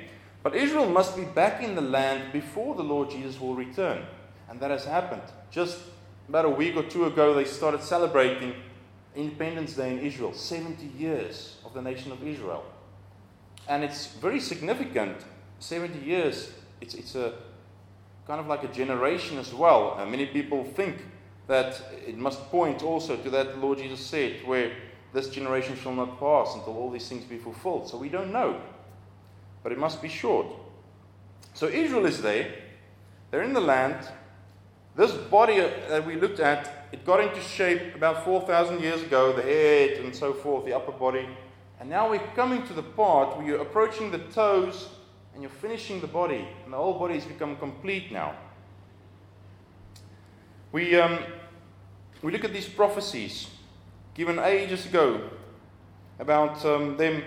But 0.41 0.55
Israel 0.55 0.89
must 0.89 1.15
be 1.15 1.23
back 1.23 1.61
in 1.61 1.75
the 1.75 1.81
land 1.81 2.33
before 2.33 2.75
the 2.75 2.83
Lord 2.83 3.11
Jesus 3.11 3.39
will 3.39 3.55
return. 3.55 4.05
And 4.49 4.59
that 4.59 4.71
has 4.71 4.85
happened. 4.85 5.21
Just 5.51 5.79
about 6.27 6.45
a 6.45 6.49
week 6.49 6.75
or 6.75 6.83
two 6.83 7.05
ago, 7.05 7.33
they 7.33 7.45
started 7.45 7.81
celebrating 7.81 8.55
Independence 9.15 9.73
Day 9.73 9.91
in 9.91 9.99
Israel 9.99 10.33
70 10.33 10.85
years 10.97 11.57
of 11.65 11.73
the 11.73 11.81
nation 11.81 12.11
of 12.11 12.25
Israel. 12.27 12.63
And 13.69 13.83
it's 13.83 14.07
very 14.07 14.39
significant 14.39 15.17
70 15.59 15.99
years, 15.99 16.51
it's, 16.81 16.93
it's 16.93 17.15
a 17.15 17.33
kind 18.27 18.39
of 18.39 18.47
like 18.47 18.63
a 18.63 18.67
generation 18.67 19.37
as 19.37 19.53
well. 19.53 19.95
And 19.97 20.11
many 20.11 20.25
people 20.25 20.63
think 20.63 20.97
that 21.47 21.81
it 22.07 22.17
must 22.17 22.39
point 22.49 22.83
also 22.83 23.17
to 23.17 23.29
that 23.29 23.53
the 23.53 23.59
Lord 23.59 23.79
Jesus 23.79 23.99
said, 23.99 24.45
where 24.45 24.71
this 25.13 25.29
generation 25.29 25.75
shall 25.75 25.93
not 25.93 26.19
pass 26.19 26.55
until 26.55 26.75
all 26.77 26.89
these 26.89 27.07
things 27.07 27.23
be 27.23 27.37
fulfilled. 27.37 27.87
So 27.87 27.97
we 27.97 28.09
don't 28.09 28.31
know. 28.31 28.59
But 29.61 29.71
it 29.71 29.77
must 29.77 30.01
be 30.01 30.09
short. 30.09 30.47
So 31.53 31.67
Israel 31.67 32.05
is 32.05 32.21
there. 32.21 32.53
They're 33.29 33.43
in 33.43 33.53
the 33.53 33.61
land. 33.61 34.07
This 34.95 35.11
body 35.11 35.59
uh, 35.59 35.69
that 35.89 36.05
we 36.05 36.15
looked 36.15 36.39
at, 36.39 36.87
it 36.91 37.05
got 37.05 37.19
into 37.19 37.41
shape 37.41 37.95
about 37.95 38.23
4,000 38.25 38.79
years 38.79 39.01
ago, 39.01 39.33
the 39.33 39.41
head 39.41 39.97
and 40.03 40.15
so 40.15 40.33
forth, 40.33 40.65
the 40.65 40.73
upper 40.73 40.91
body. 40.91 41.27
And 41.79 41.89
now 41.89 42.09
we're 42.09 42.19
coming 42.35 42.65
to 42.67 42.73
the 42.73 42.83
part 42.83 43.35
where 43.37 43.45
you're 43.45 43.61
approaching 43.61 44.11
the 44.11 44.19
toes 44.19 44.89
and 45.33 45.41
you're 45.41 45.49
finishing 45.49 45.99
the 45.99 46.07
body, 46.07 46.47
and 46.63 46.71
the 46.71 46.77
whole 46.77 46.97
body 46.97 47.15
has 47.15 47.25
become 47.25 47.55
complete 47.57 48.11
now. 48.11 48.35
We, 50.73 50.99
um, 50.99 51.19
we 52.23 52.31
look 52.31 52.43
at 52.43 52.51
these 52.51 52.67
prophecies 52.67 53.47
given 54.15 54.39
ages 54.39 54.87
ago 54.87 55.29
about 56.17 56.65
um, 56.65 56.97
them 56.97 57.21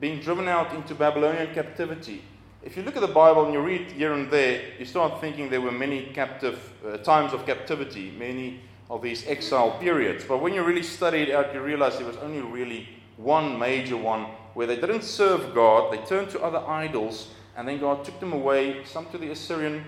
being 0.00 0.18
driven 0.20 0.48
out 0.48 0.74
into 0.74 0.94
Babylonian 0.94 1.52
captivity. 1.52 2.22
If 2.62 2.74
you 2.74 2.82
look 2.82 2.96
at 2.96 3.02
the 3.02 3.08
Bible 3.08 3.44
and 3.44 3.52
you 3.52 3.60
read 3.60 3.92
here 3.92 4.14
and 4.14 4.30
there, 4.30 4.62
you 4.78 4.86
start 4.86 5.20
thinking 5.20 5.50
there 5.50 5.60
were 5.60 5.72
many 5.72 6.06
captive 6.14 6.58
uh, 6.86 6.96
times 6.96 7.34
of 7.34 7.44
captivity, 7.44 8.12
many 8.12 8.60
of 8.88 9.02
these 9.02 9.26
exile 9.26 9.78
periods. 9.78 10.24
But 10.24 10.40
when 10.40 10.54
you 10.54 10.62
really 10.62 10.82
study 10.82 11.18
it 11.18 11.34
out, 11.34 11.52
you 11.52 11.60
realize 11.60 11.98
there 11.98 12.06
was 12.06 12.16
only 12.16 12.40
really 12.40 12.88
one 13.18 13.58
major 13.58 13.98
one 13.98 14.22
where 14.54 14.66
they 14.66 14.76
didn't 14.76 15.04
serve 15.04 15.54
God, 15.54 15.92
they 15.92 15.98
turned 16.06 16.30
to 16.30 16.40
other 16.40 16.66
idols, 16.66 17.28
and 17.58 17.68
then 17.68 17.78
God 17.78 18.06
took 18.06 18.18
them 18.20 18.32
away, 18.32 18.84
some 18.84 19.04
to 19.10 19.18
the 19.18 19.32
Assyrian 19.32 19.84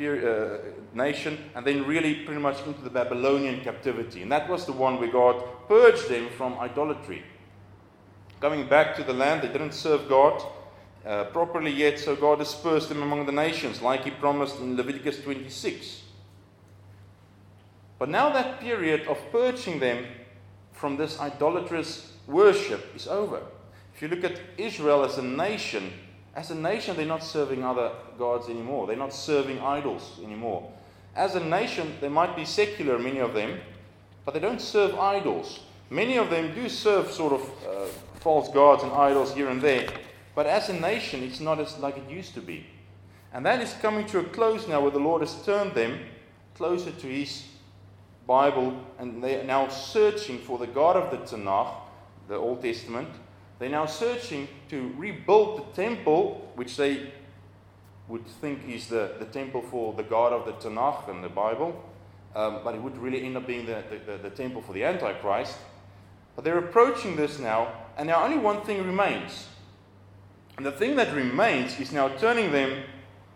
uh, 0.00 0.58
nation, 0.94 1.38
and 1.54 1.66
then 1.66 1.86
really 1.86 2.24
pretty 2.24 2.40
much 2.40 2.64
into 2.66 2.82
the 2.82 2.90
Babylonian 2.90 3.60
captivity. 3.60 4.22
And 4.22 4.30
that 4.32 4.48
was 4.48 4.64
the 4.66 4.72
one 4.72 4.98
where 4.98 5.10
God 5.10 5.42
purged 5.66 6.08
them 6.08 6.28
from 6.36 6.58
idolatry. 6.58 7.24
Coming 8.40 8.68
back 8.68 8.94
to 8.96 9.02
the 9.02 9.12
land, 9.12 9.42
they 9.42 9.48
didn't 9.48 9.74
serve 9.74 10.08
God 10.08 10.42
uh, 11.04 11.24
properly 11.24 11.72
yet, 11.72 11.98
so 11.98 12.14
God 12.14 12.38
dispersed 12.38 12.88
them 12.88 13.02
among 13.02 13.26
the 13.26 13.32
nations, 13.32 13.82
like 13.82 14.04
He 14.04 14.10
promised 14.10 14.60
in 14.60 14.76
Leviticus 14.76 15.20
26. 15.22 16.02
But 17.98 18.08
now 18.08 18.30
that 18.30 18.60
period 18.60 19.08
of 19.08 19.18
purging 19.32 19.80
them 19.80 20.06
from 20.72 20.96
this 20.96 21.18
idolatrous 21.18 22.12
worship 22.28 22.94
is 22.94 23.08
over. 23.08 23.40
If 23.94 24.02
you 24.02 24.08
look 24.08 24.22
at 24.22 24.38
Israel 24.56 25.04
as 25.04 25.18
a 25.18 25.22
nation, 25.22 25.92
as 26.38 26.52
a 26.52 26.54
nation, 26.54 26.96
they're 26.96 27.04
not 27.04 27.24
serving 27.24 27.64
other 27.64 27.90
gods 28.16 28.48
anymore. 28.48 28.86
They're 28.86 28.96
not 28.96 29.12
serving 29.12 29.58
idols 29.58 30.20
anymore. 30.22 30.70
As 31.16 31.34
a 31.34 31.44
nation, 31.44 31.96
they 32.00 32.08
might 32.08 32.36
be 32.36 32.44
secular, 32.44 32.96
many 32.96 33.18
of 33.18 33.34
them, 33.34 33.58
but 34.24 34.34
they 34.34 34.40
don't 34.40 34.60
serve 34.60 34.94
idols. 34.94 35.58
Many 35.90 36.16
of 36.16 36.30
them 36.30 36.54
do 36.54 36.68
serve 36.68 37.10
sort 37.10 37.32
of 37.32 37.40
uh, 37.42 37.86
false 38.20 38.48
gods 38.50 38.84
and 38.84 38.92
idols 38.92 39.34
here 39.34 39.48
and 39.48 39.60
there, 39.60 39.90
but 40.36 40.46
as 40.46 40.68
a 40.68 40.74
nation, 40.74 41.24
it's 41.24 41.40
not 41.40 41.58
as 41.58 41.76
like 41.78 41.96
it 41.96 42.08
used 42.08 42.34
to 42.34 42.40
be. 42.40 42.64
And 43.32 43.44
that 43.44 43.60
is 43.60 43.72
coming 43.82 44.06
to 44.06 44.20
a 44.20 44.24
close 44.24 44.68
now 44.68 44.80
where 44.80 44.92
the 44.92 45.00
Lord 45.00 45.22
has 45.22 45.44
turned 45.44 45.74
them 45.74 45.98
closer 46.54 46.92
to 46.92 47.06
His 47.08 47.46
Bible, 48.28 48.80
and 49.00 49.24
they 49.24 49.40
are 49.40 49.44
now 49.44 49.66
searching 49.66 50.38
for 50.38 50.56
the 50.56 50.68
God 50.68 50.94
of 50.94 51.10
the 51.10 51.16
Tanakh, 51.16 51.74
the 52.28 52.36
Old 52.36 52.62
Testament, 52.62 53.08
they're 53.58 53.68
now 53.68 53.86
searching 53.86 54.48
to 54.68 54.92
rebuild 54.96 55.58
the 55.58 55.82
temple, 55.82 56.52
which 56.54 56.76
they 56.76 57.12
would 58.06 58.26
think 58.26 58.68
is 58.68 58.86
the, 58.86 59.14
the 59.18 59.26
temple 59.26 59.62
for 59.62 59.92
the 59.92 60.02
God 60.02 60.32
of 60.32 60.46
the 60.46 60.52
Tanakh 60.52 61.08
and 61.08 61.22
the 61.22 61.28
Bible, 61.28 61.84
um, 62.34 62.60
but 62.64 62.74
it 62.74 62.82
would 62.82 62.96
really 62.96 63.24
end 63.24 63.36
up 63.36 63.46
being 63.46 63.66
the, 63.66 63.82
the, 63.90 64.12
the, 64.12 64.18
the 64.18 64.30
temple 64.30 64.62
for 64.62 64.72
the 64.72 64.84
Antichrist. 64.84 65.56
But 66.36 66.44
they're 66.44 66.58
approaching 66.58 67.16
this 67.16 67.38
now, 67.38 67.72
and 67.96 68.06
now 68.06 68.24
only 68.24 68.38
one 68.38 68.62
thing 68.62 68.84
remains. 68.86 69.48
And 70.56 70.64
the 70.64 70.72
thing 70.72 70.96
that 70.96 71.14
remains 71.14 71.78
is 71.80 71.92
now 71.92 72.08
turning 72.08 72.52
them 72.52 72.84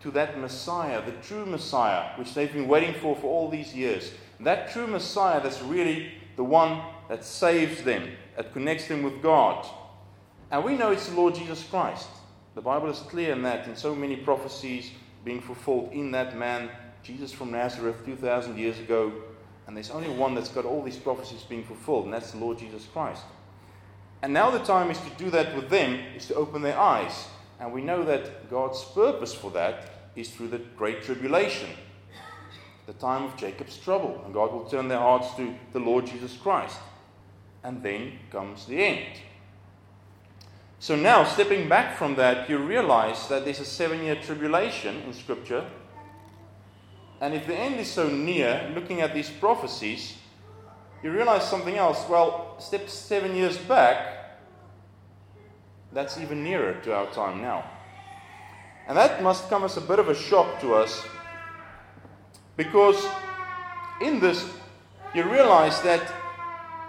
to 0.01 0.11
that 0.11 0.39
Messiah, 0.39 1.01
the 1.05 1.11
true 1.25 1.45
Messiah, 1.45 2.17
which 2.17 2.33
they've 2.33 2.51
been 2.51 2.67
waiting 2.67 2.93
for 2.93 3.15
for 3.15 3.27
all 3.27 3.49
these 3.49 3.75
years. 3.75 4.11
That 4.39 4.71
true 4.71 4.87
Messiah 4.87 5.41
that's 5.41 5.61
really 5.61 6.11
the 6.35 6.43
one 6.43 6.81
that 7.09 7.23
saves 7.23 7.83
them, 7.83 8.09
that 8.35 8.53
connects 8.53 8.87
them 8.87 9.03
with 9.03 9.21
God. 9.21 9.65
And 10.53 10.63
we 10.63 10.77
know 10.77 10.91
it's 10.91 11.07
the 11.07 11.15
Lord 11.15 11.33
Jesus 11.33 11.63
Christ. 11.63 12.07
The 12.53 12.61
Bible 12.61 12.87
is 12.87 12.99
clear 12.99 13.31
in 13.31 13.41
that, 13.41 13.67
in 13.67 13.75
so 13.75 13.95
many 13.95 14.15
prophecies 14.15 14.91
being 15.25 15.41
fulfilled 15.41 15.89
in 15.91 16.11
that 16.11 16.37
man, 16.37 16.69
Jesus 17.01 17.31
from 17.31 17.49
Nazareth, 17.49 18.05
2,000 18.05 18.59
years 18.59 18.77
ago. 18.77 19.11
And 19.65 19.75
there's 19.75 19.89
only 19.89 20.09
one 20.09 20.35
that's 20.35 20.49
got 20.49 20.65
all 20.65 20.83
these 20.83 20.97
prophecies 20.97 21.41
being 21.41 21.63
fulfilled, 21.63 22.05
and 22.05 22.13
that's 22.13 22.29
the 22.29 22.37
Lord 22.37 22.59
Jesus 22.59 22.85
Christ. 22.85 23.23
And 24.21 24.31
now 24.31 24.51
the 24.51 24.59
time 24.59 24.91
is 24.91 24.99
to 24.99 25.09
do 25.17 25.31
that 25.31 25.55
with 25.55 25.71
them, 25.71 25.99
is 26.15 26.27
to 26.27 26.35
open 26.35 26.61
their 26.61 26.77
eyes. 26.77 27.29
And 27.59 27.73
we 27.73 27.81
know 27.81 28.03
that 28.03 28.47
God's 28.47 28.83
purpose 28.83 29.33
for 29.33 29.49
that 29.51 30.11
is 30.15 30.29
through 30.29 30.49
the 30.49 30.61
great 30.77 31.01
tribulation, 31.01 31.71
the 32.85 32.93
time 32.93 33.23
of 33.23 33.35
Jacob's 33.37 33.77
trouble. 33.77 34.21
And 34.23 34.35
God 34.35 34.53
will 34.53 34.65
turn 34.65 34.87
their 34.87 34.99
hearts 34.99 35.33
to 35.37 35.55
the 35.71 35.79
Lord 35.79 36.05
Jesus 36.05 36.37
Christ. 36.37 36.77
And 37.63 37.81
then 37.81 38.19
comes 38.29 38.67
the 38.67 38.83
end. 38.83 39.17
So 40.83 40.97
now, 40.97 41.23
stepping 41.23 41.69
back 41.69 41.95
from 41.95 42.15
that, 42.15 42.49
you 42.49 42.57
realize 42.57 43.29
that 43.29 43.45
there's 43.45 43.61
a 43.61 43.65
seven 43.65 44.03
year 44.03 44.15
tribulation 44.15 45.01
in 45.03 45.13
Scripture. 45.13 45.65
And 47.21 47.33
if 47.33 47.47
the 47.47 47.55
end 47.55 47.79
is 47.79 47.89
so 47.89 48.09
near, 48.09 48.69
looking 48.75 48.99
at 48.99 49.13
these 49.13 49.29
prophecies, 49.29 50.17
you 51.01 51.09
realize 51.09 51.47
something 51.49 51.77
else. 51.77 52.03
Well, 52.09 52.57
step 52.59 52.89
seven 52.89 53.33
years 53.33 53.57
back, 53.57 54.41
that's 55.93 56.17
even 56.17 56.43
nearer 56.43 56.73
to 56.81 56.93
our 56.93 57.09
time 57.13 57.41
now. 57.41 57.63
And 58.85 58.97
that 58.97 59.23
must 59.23 59.47
come 59.47 59.63
as 59.63 59.77
a 59.77 59.81
bit 59.81 59.99
of 59.99 60.09
a 60.09 60.15
shock 60.15 60.59
to 60.59 60.73
us 60.73 61.01
because 62.57 63.01
in 64.01 64.19
this, 64.19 64.45
you 65.15 65.23
realize 65.23 65.81
that 65.83 66.13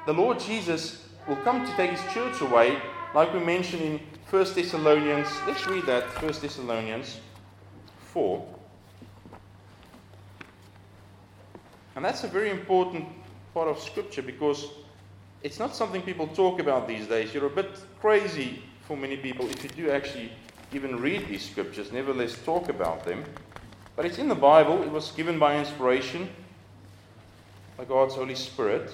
the 0.05 0.13
Lord 0.13 0.41
Jesus 0.41 1.07
will 1.29 1.37
come 1.45 1.65
to 1.65 1.77
take 1.77 1.93
his 1.93 2.13
church 2.13 2.41
away 2.41 2.83
like 3.15 3.33
we 3.33 3.39
mentioned 3.39 3.83
in 3.83 4.01
1 4.29 4.55
Thessalonians, 4.55 5.29
let's 5.47 5.65
read 5.69 5.87
that, 5.87 6.03
1 6.21 6.33
Thessalonians 6.41 7.21
4. 8.13 8.45
And 11.95 12.05
that's 12.05 12.25
a 12.25 12.29
very 12.29 12.51
important 12.51 13.07
part 13.55 13.69
of 13.69 13.79
Scripture 13.79 14.23
because 14.23 14.67
it's 15.45 15.61
not 15.61 15.77
something 15.77 16.03
people 16.03 16.27
talk 16.27 16.59
about 16.59 16.89
these 16.89 17.07
days. 17.07 17.33
You're 17.33 17.47
a 17.47 17.51
bit 17.51 17.71
crazy 18.01 18.61
for 18.83 18.97
many 18.97 19.17
people 19.17 19.49
if 19.49 19.63
you 19.63 19.71
do 19.71 19.91
actually 19.91 20.33
even 20.73 21.01
read 21.01 21.29
these 21.29 21.49
Scriptures, 21.49 21.93
nevertheless 21.93 22.37
talk 22.45 22.69
about 22.69 23.05
them. 23.05 23.23
But 23.95 24.07
it's 24.07 24.19
in 24.19 24.27
the 24.27 24.35
Bible, 24.35 24.83
it 24.83 24.91
was 24.91 25.13
given 25.13 25.39
by 25.39 25.57
inspiration 25.57 26.29
by 27.77 27.85
God's 27.85 28.17
Holy 28.17 28.35
Spirit. 28.35 28.91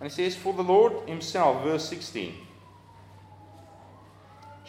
And 0.00 0.10
it 0.10 0.12
says, 0.12 0.34
For 0.34 0.52
the 0.52 0.64
Lord 0.64 1.08
Himself, 1.08 1.62
verse 1.62 1.88
16 1.88 2.34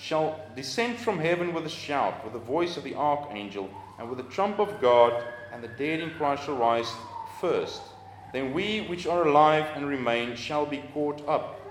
shall 0.04 0.38
descend 0.54 0.98
from 0.98 1.18
heaven 1.18 1.54
with 1.54 1.66
a 1.66 1.70
shout, 1.70 2.26
with 2.26 2.34
the 2.34 2.40
voice 2.40 2.76
of 2.76 2.84
the 2.84 2.94
archangel, 2.94 3.70
and 3.98 4.10
with 4.10 4.18
the 4.18 4.34
trump 4.36 4.60
of 4.60 4.82
God, 4.82 5.24
and 5.54 5.64
the 5.64 5.70
dead 5.70 6.02
in 6.02 6.10
Christ 6.10 6.44
shall 6.44 6.58
rise 6.58 6.92
first. 7.40 7.82
Then 8.34 8.54
we 8.54 8.82
which 8.82 9.08
are 9.08 9.26
alive 9.26 9.66
and 9.78 9.88
remain 9.88 10.36
shall 10.36 10.66
be 10.66 10.84
caught 10.94 11.26
up 11.26 11.62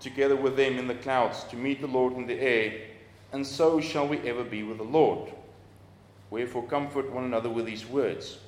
together 0.00 0.36
with 0.36 0.56
them 0.56 0.78
in 0.78 0.86
the 0.86 0.94
clouds 0.94 1.44
to 1.50 1.56
meet 1.56 1.82
the 1.82 1.86
Lord 1.86 2.14
in 2.14 2.26
the 2.26 2.40
air, 2.40 2.80
and 3.32 3.46
so 3.46 3.78
shall 3.78 4.08
we 4.08 4.20
ever 4.20 4.42
be 4.42 4.62
with 4.62 4.78
the 4.78 4.82
Lord. 4.82 5.30
Wherefore, 6.30 6.66
comfort 6.66 7.12
one 7.12 7.24
another 7.24 7.50
with 7.50 7.66
these 7.66 7.84
words. 7.84 8.38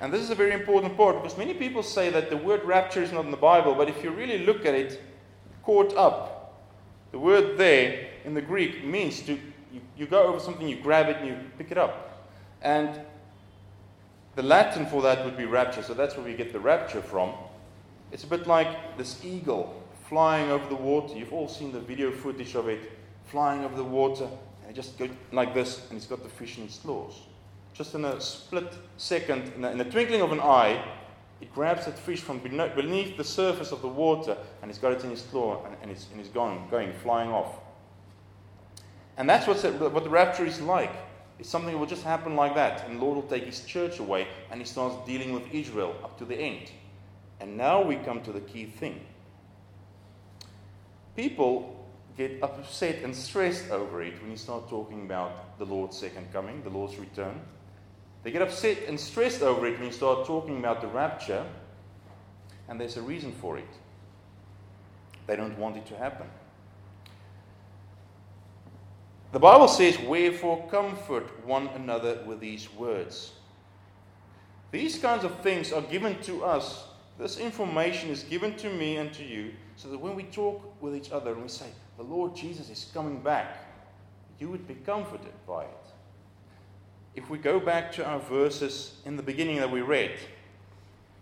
And 0.00 0.10
this 0.10 0.22
is 0.22 0.30
a 0.30 0.34
very 0.34 0.54
important 0.54 0.96
part 0.96 1.22
because 1.22 1.36
many 1.36 1.52
people 1.52 1.82
say 1.82 2.08
that 2.08 2.30
the 2.30 2.38
word 2.38 2.64
rapture 2.64 3.02
is 3.02 3.12
not 3.12 3.26
in 3.26 3.30
the 3.32 3.36
Bible, 3.36 3.74
but 3.74 3.90
if 3.90 4.02
you 4.02 4.12
really 4.12 4.46
look 4.46 4.64
at 4.64 4.74
it, 4.74 4.98
caught 5.62 5.94
up, 5.94 6.54
the 7.10 7.18
word 7.18 7.58
there 7.58 8.11
in 8.24 8.34
the 8.34 8.42
Greek 8.42 8.84
means 8.84 9.20
to, 9.22 9.32
you, 9.72 9.80
you 9.96 10.06
go 10.06 10.26
over 10.26 10.40
something, 10.40 10.68
you 10.68 10.76
grab 10.76 11.08
it, 11.08 11.16
and 11.16 11.26
you 11.26 11.36
pick 11.58 11.70
it 11.70 11.78
up. 11.78 12.28
And 12.62 13.00
the 14.34 14.42
Latin 14.42 14.86
for 14.86 15.02
that 15.02 15.24
would 15.24 15.36
be 15.36 15.44
rapture, 15.44 15.82
so 15.82 15.94
that's 15.94 16.16
where 16.16 16.24
we 16.24 16.34
get 16.34 16.52
the 16.52 16.60
rapture 16.60 17.02
from. 17.02 17.32
It's 18.12 18.24
a 18.24 18.26
bit 18.26 18.46
like 18.46 18.96
this 18.98 19.24
eagle 19.24 19.82
flying 20.08 20.50
over 20.50 20.68
the 20.68 20.74
water. 20.74 21.16
You've 21.16 21.32
all 21.32 21.48
seen 21.48 21.72
the 21.72 21.80
video 21.80 22.10
footage 22.10 22.54
of 22.54 22.68
it 22.68 22.92
flying 23.26 23.64
over 23.64 23.76
the 23.76 23.84
water, 23.84 24.28
and 24.62 24.70
it 24.70 24.74
just 24.74 24.98
goes 24.98 25.10
like 25.32 25.54
this, 25.54 25.88
and 25.88 25.96
it's 25.96 26.06
got 26.06 26.22
the 26.22 26.28
fish 26.28 26.58
in 26.58 26.64
its 26.64 26.78
claws. 26.78 27.14
just 27.74 27.94
in 27.94 28.04
a 28.04 28.20
split 28.20 28.72
second, 28.98 29.52
in 29.54 29.80
a 29.80 29.90
twinkling 29.90 30.20
of 30.20 30.32
an 30.32 30.40
eye, 30.40 30.82
it 31.40 31.52
grabs 31.52 31.86
that 31.86 31.98
fish 31.98 32.20
from 32.20 32.38
beneath 32.38 33.16
the 33.16 33.24
surface 33.24 33.72
of 33.72 33.82
the 33.82 33.88
water 33.88 34.36
and 34.62 34.70
it's 34.70 34.78
got 34.78 34.92
it 34.92 35.02
in 35.02 35.10
its 35.10 35.22
claw 35.22 35.64
and, 35.66 35.76
and, 35.82 35.90
it's, 35.90 36.06
and 36.12 36.20
it's 36.20 36.28
gone, 36.28 36.68
going, 36.70 36.92
flying 37.02 37.30
off. 37.30 37.58
And 39.22 39.30
that's 39.30 39.46
what's, 39.46 39.62
what 39.62 40.02
the 40.02 40.10
rapture 40.10 40.44
is 40.44 40.60
like. 40.60 40.90
It's 41.38 41.48
something 41.48 41.70
that 41.70 41.78
will 41.78 41.86
just 41.86 42.02
happen 42.02 42.34
like 42.34 42.56
that. 42.56 42.88
And 42.88 42.98
the 42.98 43.04
Lord 43.04 43.14
will 43.14 43.30
take 43.30 43.44
his 43.44 43.64
church 43.64 44.00
away 44.00 44.26
and 44.50 44.60
he 44.60 44.66
starts 44.66 44.96
dealing 45.06 45.32
with 45.32 45.44
Israel 45.54 45.94
up 46.02 46.18
to 46.18 46.24
the 46.24 46.34
end. 46.34 46.72
And 47.38 47.56
now 47.56 47.80
we 47.80 47.94
come 47.94 48.20
to 48.22 48.32
the 48.32 48.40
key 48.40 48.64
thing. 48.64 49.00
People 51.14 51.86
get 52.18 52.42
upset 52.42 53.04
and 53.04 53.14
stressed 53.14 53.70
over 53.70 54.02
it 54.02 54.20
when 54.20 54.32
you 54.32 54.36
start 54.36 54.68
talking 54.68 55.04
about 55.04 55.56
the 55.56 55.66
Lord's 55.66 55.96
second 55.96 56.32
coming, 56.32 56.60
the 56.64 56.70
Lord's 56.70 56.96
return. 56.96 57.40
They 58.24 58.32
get 58.32 58.42
upset 58.42 58.78
and 58.88 58.98
stressed 58.98 59.42
over 59.42 59.68
it 59.68 59.78
when 59.78 59.86
you 59.86 59.92
start 59.92 60.26
talking 60.26 60.58
about 60.58 60.80
the 60.80 60.88
rapture, 60.88 61.46
and 62.68 62.80
there's 62.80 62.96
a 62.96 63.02
reason 63.02 63.30
for 63.30 63.56
it. 63.56 63.70
They 65.28 65.36
don't 65.36 65.56
want 65.58 65.76
it 65.76 65.86
to 65.86 65.96
happen. 65.96 66.26
The 69.32 69.38
Bible 69.38 69.68
says, 69.68 69.98
Wherefore 69.98 70.68
comfort 70.70 71.44
one 71.46 71.68
another 71.68 72.22
with 72.26 72.40
these 72.40 72.72
words. 72.74 73.32
These 74.70 74.98
kinds 74.98 75.24
of 75.24 75.40
things 75.40 75.72
are 75.72 75.82
given 75.82 76.20
to 76.22 76.44
us. 76.44 76.84
This 77.18 77.38
information 77.38 78.10
is 78.10 78.22
given 78.22 78.56
to 78.56 78.70
me 78.70 78.96
and 78.96 79.12
to 79.14 79.24
you, 79.24 79.52
so 79.76 79.88
that 79.88 79.98
when 79.98 80.14
we 80.14 80.24
talk 80.24 80.80
with 80.82 80.94
each 80.94 81.10
other 81.12 81.32
and 81.32 81.42
we 81.42 81.48
say, 81.48 81.66
The 81.96 82.02
Lord 82.02 82.34
Jesus 82.36 82.70
is 82.70 82.90
coming 82.92 83.20
back, 83.20 83.58
you 84.38 84.48
would 84.48 84.66
be 84.66 84.74
comforted 84.74 85.32
by 85.46 85.64
it 85.64 85.82
if 87.14 87.28
we 87.28 87.38
go 87.38 87.60
back 87.60 87.92
to 87.92 88.04
our 88.04 88.18
verses 88.20 88.96
in 89.04 89.16
the 89.16 89.22
beginning 89.22 89.56
that 89.56 89.70
we 89.70 89.82
read, 89.82 90.12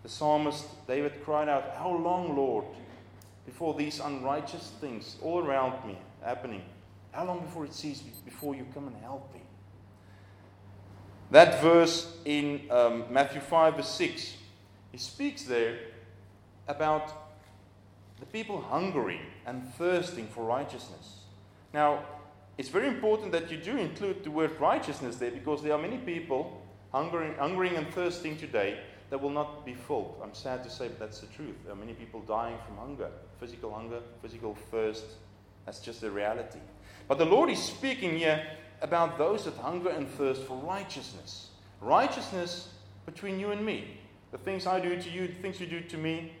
the 0.03 0.09
psalmist 0.09 0.65
David 0.87 1.23
cried 1.23 1.49
out, 1.49 1.75
How 1.77 1.89
long, 1.89 2.35
Lord, 2.35 2.65
before 3.45 3.73
these 3.73 3.99
unrighteous 3.99 4.71
things 4.79 5.17
all 5.21 5.45
around 5.45 5.85
me 5.85 5.97
happening? 6.23 6.61
How 7.11 7.25
long 7.25 7.41
before 7.41 7.65
it 7.65 7.73
ceases, 7.73 8.03
before 8.23 8.55
you 8.55 8.65
come 8.73 8.87
and 8.87 8.95
help 8.97 9.33
me? 9.33 9.41
That 11.31 11.61
verse 11.61 12.17
in 12.25 12.61
um, 12.69 13.05
Matthew 13.09 13.41
5, 13.41 13.75
verse 13.77 13.89
6, 13.89 14.35
he 14.91 14.97
speaks 14.97 15.43
there 15.43 15.77
about 16.67 17.11
the 18.19 18.25
people 18.27 18.61
hungering 18.61 19.21
and 19.45 19.73
thirsting 19.75 20.27
for 20.27 20.43
righteousness. 20.43 21.21
Now, 21.73 22.03
it's 22.57 22.69
very 22.69 22.87
important 22.87 23.31
that 23.31 23.49
you 23.49 23.57
do 23.57 23.77
include 23.77 24.23
the 24.23 24.31
word 24.31 24.59
righteousness 24.59 25.15
there 25.15 25.31
because 25.31 25.63
there 25.63 25.73
are 25.73 25.81
many 25.81 25.97
people 25.97 26.61
hungering, 26.91 27.33
hungering 27.35 27.75
and 27.75 27.87
thirsting 27.93 28.37
today 28.37 28.77
that 29.09 29.21
will 29.21 29.29
not 29.29 29.65
be 29.65 29.73
filled. 29.73 30.19
I'm 30.23 30.33
sad 30.33 30.63
to 30.63 30.69
say, 30.69 30.87
but 30.87 30.99
that's 30.99 31.19
the 31.19 31.27
truth. 31.27 31.55
There 31.63 31.73
are 31.73 31.77
many 31.77 31.93
people 31.93 32.21
dying 32.21 32.57
from 32.65 32.77
hunger, 32.77 33.09
physical 33.39 33.73
hunger, 33.73 33.99
physical 34.21 34.55
thirst. 34.69 35.05
That's 35.65 35.79
just 35.79 36.01
the 36.01 36.11
reality. 36.11 36.59
But 37.11 37.17
the 37.17 37.25
Lord 37.25 37.49
is 37.49 37.61
speaking 37.61 38.17
here 38.17 38.41
about 38.81 39.17
those 39.17 39.43
that 39.43 39.55
hunger 39.55 39.89
and 39.89 40.07
thirst 40.11 40.43
for 40.43 40.55
righteousness. 40.59 41.49
Righteousness 41.81 42.69
between 43.05 43.37
you 43.37 43.51
and 43.51 43.65
me. 43.65 43.97
The 44.31 44.37
things 44.37 44.65
I 44.65 44.79
do 44.79 44.95
to 44.95 45.09
you, 45.09 45.27
the 45.27 45.33
things 45.33 45.59
you 45.59 45.67
do 45.67 45.81
to 45.81 45.97
me. 45.97 46.31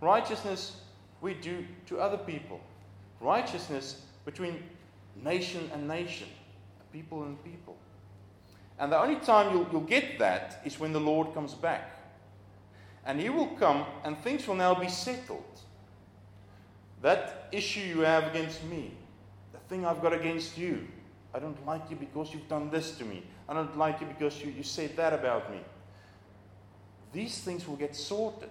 Righteousness 0.00 0.80
we 1.20 1.34
do 1.34 1.66
to 1.88 2.00
other 2.00 2.16
people. 2.16 2.58
Righteousness 3.20 4.00
between 4.24 4.62
nation 5.22 5.70
and 5.74 5.86
nation, 5.86 6.28
people 6.90 7.24
and 7.24 7.44
people. 7.44 7.76
And 8.78 8.90
the 8.90 8.98
only 8.98 9.16
time 9.16 9.54
you'll, 9.54 9.68
you'll 9.72 9.82
get 9.82 10.18
that 10.20 10.62
is 10.64 10.80
when 10.80 10.94
the 10.94 11.00
Lord 11.00 11.34
comes 11.34 11.52
back. 11.52 11.98
And 13.04 13.20
He 13.20 13.28
will 13.28 13.48
come 13.48 13.84
and 14.04 14.16
things 14.16 14.48
will 14.48 14.54
now 14.54 14.74
be 14.74 14.88
settled. 14.88 15.60
That 17.02 17.46
issue 17.52 17.80
you 17.80 18.00
have 18.00 18.24
against 18.24 18.64
me, 18.64 18.92
thing 19.68 19.86
I've 19.86 20.02
got 20.02 20.12
against 20.12 20.58
you, 20.58 20.86
I 21.34 21.38
don't 21.38 21.64
like 21.66 21.90
you 21.90 21.96
because 21.96 22.32
you've 22.32 22.48
done 22.48 22.70
this 22.70 22.92
to 22.98 23.04
me. 23.04 23.22
I 23.48 23.54
don't 23.54 23.76
like 23.76 24.00
you 24.00 24.06
because 24.06 24.40
you, 24.42 24.52
you 24.52 24.62
said 24.62 24.96
that 24.96 25.12
about 25.12 25.50
me. 25.50 25.58
These 27.12 27.38
things 27.38 27.66
will 27.66 27.76
get 27.76 27.94
sorted. 27.94 28.50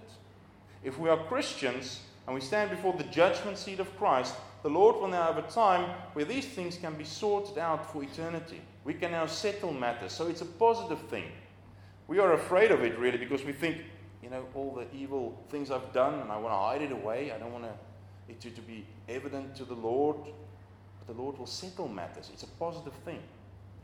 If 0.82 0.98
we 0.98 1.08
are 1.08 1.16
Christians 1.16 2.00
and 2.26 2.34
we 2.34 2.40
stand 2.40 2.70
before 2.70 2.92
the 2.92 3.04
judgment 3.04 3.58
seat 3.58 3.80
of 3.80 3.96
Christ, 3.96 4.34
the 4.62 4.70
Lord 4.70 4.96
will 4.96 5.08
now 5.08 5.24
have 5.24 5.38
a 5.38 5.50
time 5.50 5.90
where 6.14 6.24
these 6.24 6.46
things 6.46 6.76
can 6.76 6.94
be 6.94 7.04
sorted 7.04 7.58
out 7.58 7.92
for 7.92 8.02
eternity. 8.02 8.60
We 8.84 8.94
can 8.94 9.12
now 9.12 9.26
settle 9.26 9.72
matters. 9.72 10.12
So 10.12 10.26
it's 10.26 10.40
a 10.40 10.46
positive 10.46 11.00
thing. 11.08 11.24
We 12.06 12.18
are 12.18 12.32
afraid 12.32 12.70
of 12.70 12.82
it, 12.82 12.98
really, 12.98 13.18
because 13.18 13.44
we 13.44 13.52
think, 13.52 13.78
you 14.22 14.30
know, 14.30 14.44
all 14.54 14.74
the 14.74 14.86
evil 14.96 15.38
things 15.48 15.70
I've 15.70 15.92
done 15.92 16.20
and 16.20 16.30
I 16.30 16.36
want 16.36 16.52
to 16.54 16.58
hide 16.58 16.82
it 16.82 16.92
away. 16.92 17.32
I 17.32 17.38
don't 17.38 17.52
want 17.52 17.64
to, 17.64 17.72
it 18.28 18.40
to, 18.42 18.50
to 18.50 18.60
be 18.60 18.86
evident 19.08 19.56
to 19.56 19.64
the 19.64 19.74
Lord. 19.74 20.16
The 21.06 21.12
Lord 21.12 21.38
will 21.38 21.46
settle 21.46 21.88
matters. 21.88 22.30
It's 22.32 22.42
a 22.42 22.48
positive 22.58 22.94
thing. 23.04 23.20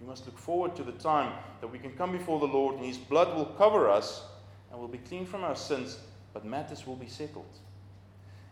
We 0.00 0.06
must 0.06 0.26
look 0.26 0.38
forward 0.38 0.74
to 0.76 0.82
the 0.82 0.92
time 0.92 1.32
that 1.60 1.68
we 1.68 1.78
can 1.78 1.92
come 1.92 2.12
before 2.12 2.40
the 2.40 2.46
Lord 2.46 2.76
and 2.76 2.84
His 2.84 2.96
blood 2.96 3.36
will 3.36 3.44
cover 3.44 3.90
us 3.90 4.22
and 4.70 4.78
we'll 4.78 4.88
be 4.88 4.98
clean 4.98 5.26
from 5.26 5.44
our 5.44 5.56
sins, 5.56 5.98
but 6.32 6.44
matters 6.44 6.86
will 6.86 6.96
be 6.96 7.08
settled. 7.08 7.58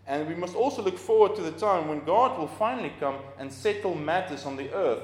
And 0.06 0.26
we 0.26 0.34
must 0.34 0.54
also 0.54 0.82
look 0.82 0.98
forward 0.98 1.36
to 1.36 1.42
the 1.42 1.52
time 1.52 1.88
when 1.88 2.04
God 2.04 2.38
will 2.38 2.48
finally 2.48 2.92
come 2.98 3.16
and 3.38 3.52
settle 3.52 3.94
matters 3.94 4.46
on 4.46 4.56
the 4.56 4.72
earth. 4.72 5.02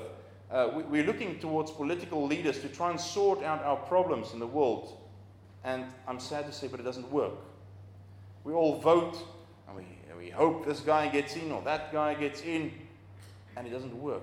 Uh, 0.50 0.82
we, 0.88 1.00
are 1.00 1.04
looking 1.04 1.38
towards 1.38 1.70
political 1.70 2.26
leaders 2.26 2.60
to 2.60 2.68
try 2.68 2.90
and 2.90 3.00
sort 3.00 3.42
out 3.42 3.62
our 3.64 3.76
problems 3.76 4.32
in 4.32 4.38
the 4.38 4.46
world. 4.46 4.98
And 5.62 5.84
I'm 6.06 6.20
sad 6.20 6.46
to 6.46 6.52
say, 6.52 6.68
but 6.68 6.80
it 6.80 6.84
doesn't 6.84 7.10
work. 7.10 7.34
We 8.44 8.52
all 8.52 8.80
vote 8.80 9.18
and 9.66 9.76
we, 9.76 9.84
we 10.16 10.30
hope 10.30 10.66
this 10.66 10.80
guy 10.80 11.08
gets 11.08 11.36
in 11.36 11.52
or 11.52 11.62
that 11.62 11.92
guy 11.92 12.14
gets 12.14 12.42
in, 12.42 12.72
and 13.56 13.66
it 13.66 13.70
doesn't 13.70 13.94
work. 14.00 14.22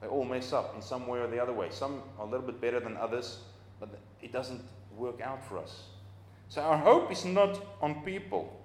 They 0.00 0.08
all 0.08 0.24
mess 0.24 0.52
up 0.52 0.74
in 0.74 0.82
some 0.82 1.06
way 1.06 1.20
or 1.20 1.28
the 1.28 1.40
other 1.40 1.52
way. 1.52 1.68
Some 1.70 2.02
are 2.18 2.26
a 2.26 2.28
little 2.30 2.46
bit 2.46 2.60
better 2.60 2.80
than 2.80 2.96
others, 2.96 3.38
but 3.78 3.88
it 4.20 4.32
doesn't 4.32 4.60
work 4.96 5.20
out 5.20 5.44
for 5.48 5.58
us. 5.58 5.84
So 6.48 6.60
our 6.60 6.76
hope 6.76 7.10
is 7.10 7.24
not 7.24 7.64
on 7.80 8.02
people. 8.04 8.58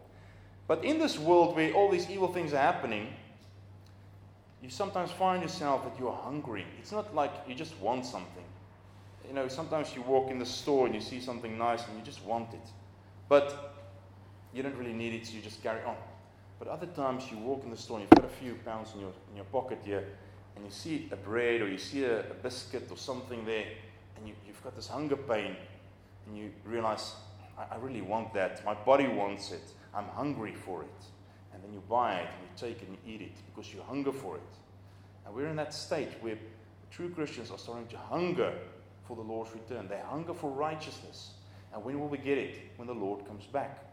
But 0.67 0.83
in 0.83 0.99
this 0.99 1.17
world 1.17 1.55
where 1.55 1.71
all 1.73 1.89
these 1.89 2.09
evil 2.09 2.33
things 2.33 2.53
are 2.53 2.57
happening, 2.57 3.13
you 4.61 4.69
sometimes 4.69 5.11
find 5.11 5.41
yourself 5.41 5.83
that 5.83 5.97
you're 5.99 6.11
hungry. 6.11 6.65
It's 6.79 6.91
not 6.91 7.15
like 7.15 7.31
you 7.47 7.55
just 7.55 7.77
want 7.79 8.05
something. 8.05 8.43
You 9.27 9.33
know, 9.33 9.47
sometimes 9.47 9.95
you 9.95 10.01
walk 10.01 10.31
in 10.31 10.39
the 10.39 10.45
store 10.45 10.85
and 10.85 10.95
you 10.95 11.01
see 11.01 11.19
something 11.19 11.57
nice 11.57 11.85
and 11.87 11.97
you 11.97 12.03
just 12.03 12.23
want 12.25 12.53
it. 12.53 12.67
But 13.29 13.75
you 14.53 14.63
don't 14.63 14.75
really 14.75 14.93
need 14.93 15.13
it, 15.13 15.27
so 15.27 15.35
you 15.35 15.41
just 15.41 15.61
carry 15.61 15.83
on. 15.83 15.95
But 16.59 16.67
other 16.69 16.87
times 16.87 17.25
you 17.31 17.37
walk 17.37 17.63
in 17.63 17.69
the 17.69 17.77
store 17.77 17.99
and 17.99 18.07
you've 18.09 18.21
got 18.21 18.25
a 18.25 18.35
few 18.35 18.55
pounds 18.65 18.93
in 18.93 19.01
your, 19.01 19.11
in 19.31 19.35
your 19.35 19.45
pocket 19.45 19.79
here 19.83 20.03
and 20.55 20.65
you 20.65 20.71
see 20.71 21.07
a 21.11 21.15
bread 21.15 21.61
or 21.61 21.69
you 21.69 21.77
see 21.77 22.03
a, 22.03 22.21
a 22.21 22.33
biscuit 22.41 22.87
or 22.89 22.97
something 22.97 23.45
there 23.45 23.65
and 24.17 24.27
you, 24.27 24.33
you've 24.45 24.61
got 24.63 24.75
this 24.75 24.87
hunger 24.87 25.15
pain 25.15 25.55
and 26.25 26.37
you 26.37 26.51
realize, 26.65 27.13
I, 27.57 27.75
I 27.75 27.77
really 27.77 28.01
want 28.01 28.33
that. 28.33 28.65
My 28.65 28.73
body 28.73 29.07
wants 29.07 29.51
it. 29.51 29.61
I'm 29.93 30.05
hungry 30.05 30.55
for 30.55 30.81
it. 30.81 31.05
And 31.53 31.63
then 31.63 31.73
you 31.73 31.81
buy 31.87 32.15
it 32.15 32.27
and 32.27 32.41
you 32.41 32.69
take 32.69 32.81
it 32.81 32.87
and 32.87 32.97
you 33.05 33.15
eat 33.15 33.21
it 33.21 33.35
because 33.53 33.73
you 33.73 33.81
hunger 33.87 34.11
for 34.11 34.35
it. 34.35 34.41
And 35.25 35.35
we're 35.35 35.47
in 35.47 35.55
that 35.57 35.73
state 35.73 36.09
where 36.21 36.37
true 36.89 37.09
Christians 37.09 37.51
are 37.51 37.57
starting 37.57 37.87
to 37.87 37.97
hunger 37.97 38.53
for 39.07 39.15
the 39.15 39.21
Lord's 39.21 39.53
return. 39.53 39.87
They 39.87 39.99
hunger 40.07 40.33
for 40.33 40.49
righteousness. 40.49 41.31
And 41.73 41.83
when 41.83 41.99
will 41.99 42.07
we 42.07 42.17
get 42.17 42.37
it? 42.37 42.59
When 42.77 42.87
the 42.87 42.93
Lord 42.93 43.25
comes 43.27 43.45
back. 43.45 43.83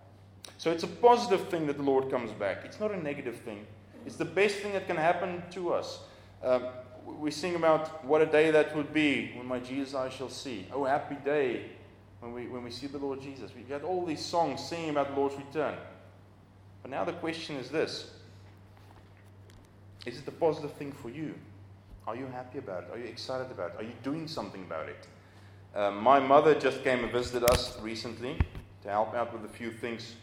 So 0.58 0.70
it's 0.70 0.84
a 0.84 0.88
positive 0.88 1.48
thing 1.48 1.66
that 1.66 1.76
the 1.76 1.82
Lord 1.82 2.10
comes 2.10 2.30
back. 2.32 2.62
It's 2.64 2.80
not 2.80 2.90
a 2.90 2.96
negative 2.96 3.36
thing. 3.36 3.66
It's 4.06 4.16
the 4.16 4.24
best 4.24 4.56
thing 4.56 4.72
that 4.72 4.86
can 4.86 4.96
happen 4.96 5.42
to 5.52 5.72
us. 5.72 6.00
Um, 6.42 6.66
we 7.06 7.30
sing 7.30 7.54
about 7.54 8.04
what 8.04 8.22
a 8.22 8.26
day 8.26 8.50
that 8.50 8.74
would 8.76 8.92
be 8.92 9.32
when 9.34 9.46
my 9.46 9.58
Jesus 9.58 9.94
I 9.94 10.08
shall 10.08 10.28
see. 10.28 10.66
Oh, 10.72 10.84
happy 10.84 11.16
day 11.24 11.66
when 12.20 12.32
we, 12.32 12.46
when 12.46 12.64
we 12.64 12.70
see 12.70 12.86
the 12.86 12.98
Lord 12.98 13.20
Jesus. 13.20 13.50
We've 13.54 13.68
got 13.68 13.82
all 13.82 14.06
these 14.06 14.24
songs 14.24 14.64
singing 14.64 14.90
about 14.90 15.14
the 15.14 15.20
Lord's 15.20 15.36
return. 15.36 15.74
But 16.82 16.90
now 16.90 17.04
the 17.04 17.12
question 17.12 17.56
is 17.56 17.70
this 17.70 18.10
Is 20.06 20.18
it 20.18 20.28
a 20.28 20.32
positive 20.32 20.72
thing 20.72 20.92
for 20.92 21.10
you? 21.10 21.34
Are 22.06 22.16
you 22.16 22.26
happy 22.26 22.58
about 22.58 22.84
it? 22.84 22.90
Are 22.92 22.98
you 22.98 23.06
excited 23.06 23.50
about 23.50 23.70
it? 23.70 23.76
Are 23.80 23.84
you 23.84 23.94
doing 24.02 24.28
something 24.28 24.62
about 24.62 24.88
it? 24.88 25.06
Uh, 25.74 25.90
my 25.90 26.20
mother 26.20 26.54
just 26.54 26.84
came 26.84 27.02
and 27.02 27.10
visited 27.10 27.44
us 27.44 27.80
recently 27.80 28.38
to 28.82 28.90
help 28.90 29.14
out 29.14 29.32
with 29.32 29.50
a 29.50 29.52
few 29.52 29.72
things, 29.72 30.14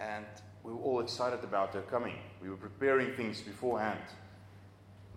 and 0.00 0.26
we 0.62 0.72
were 0.72 0.80
all 0.80 1.00
excited 1.00 1.42
about 1.44 1.74
her 1.74 1.82
coming. 1.82 2.14
We 2.42 2.50
were 2.50 2.56
preparing 2.56 3.12
things 3.12 3.40
beforehand. 3.40 4.00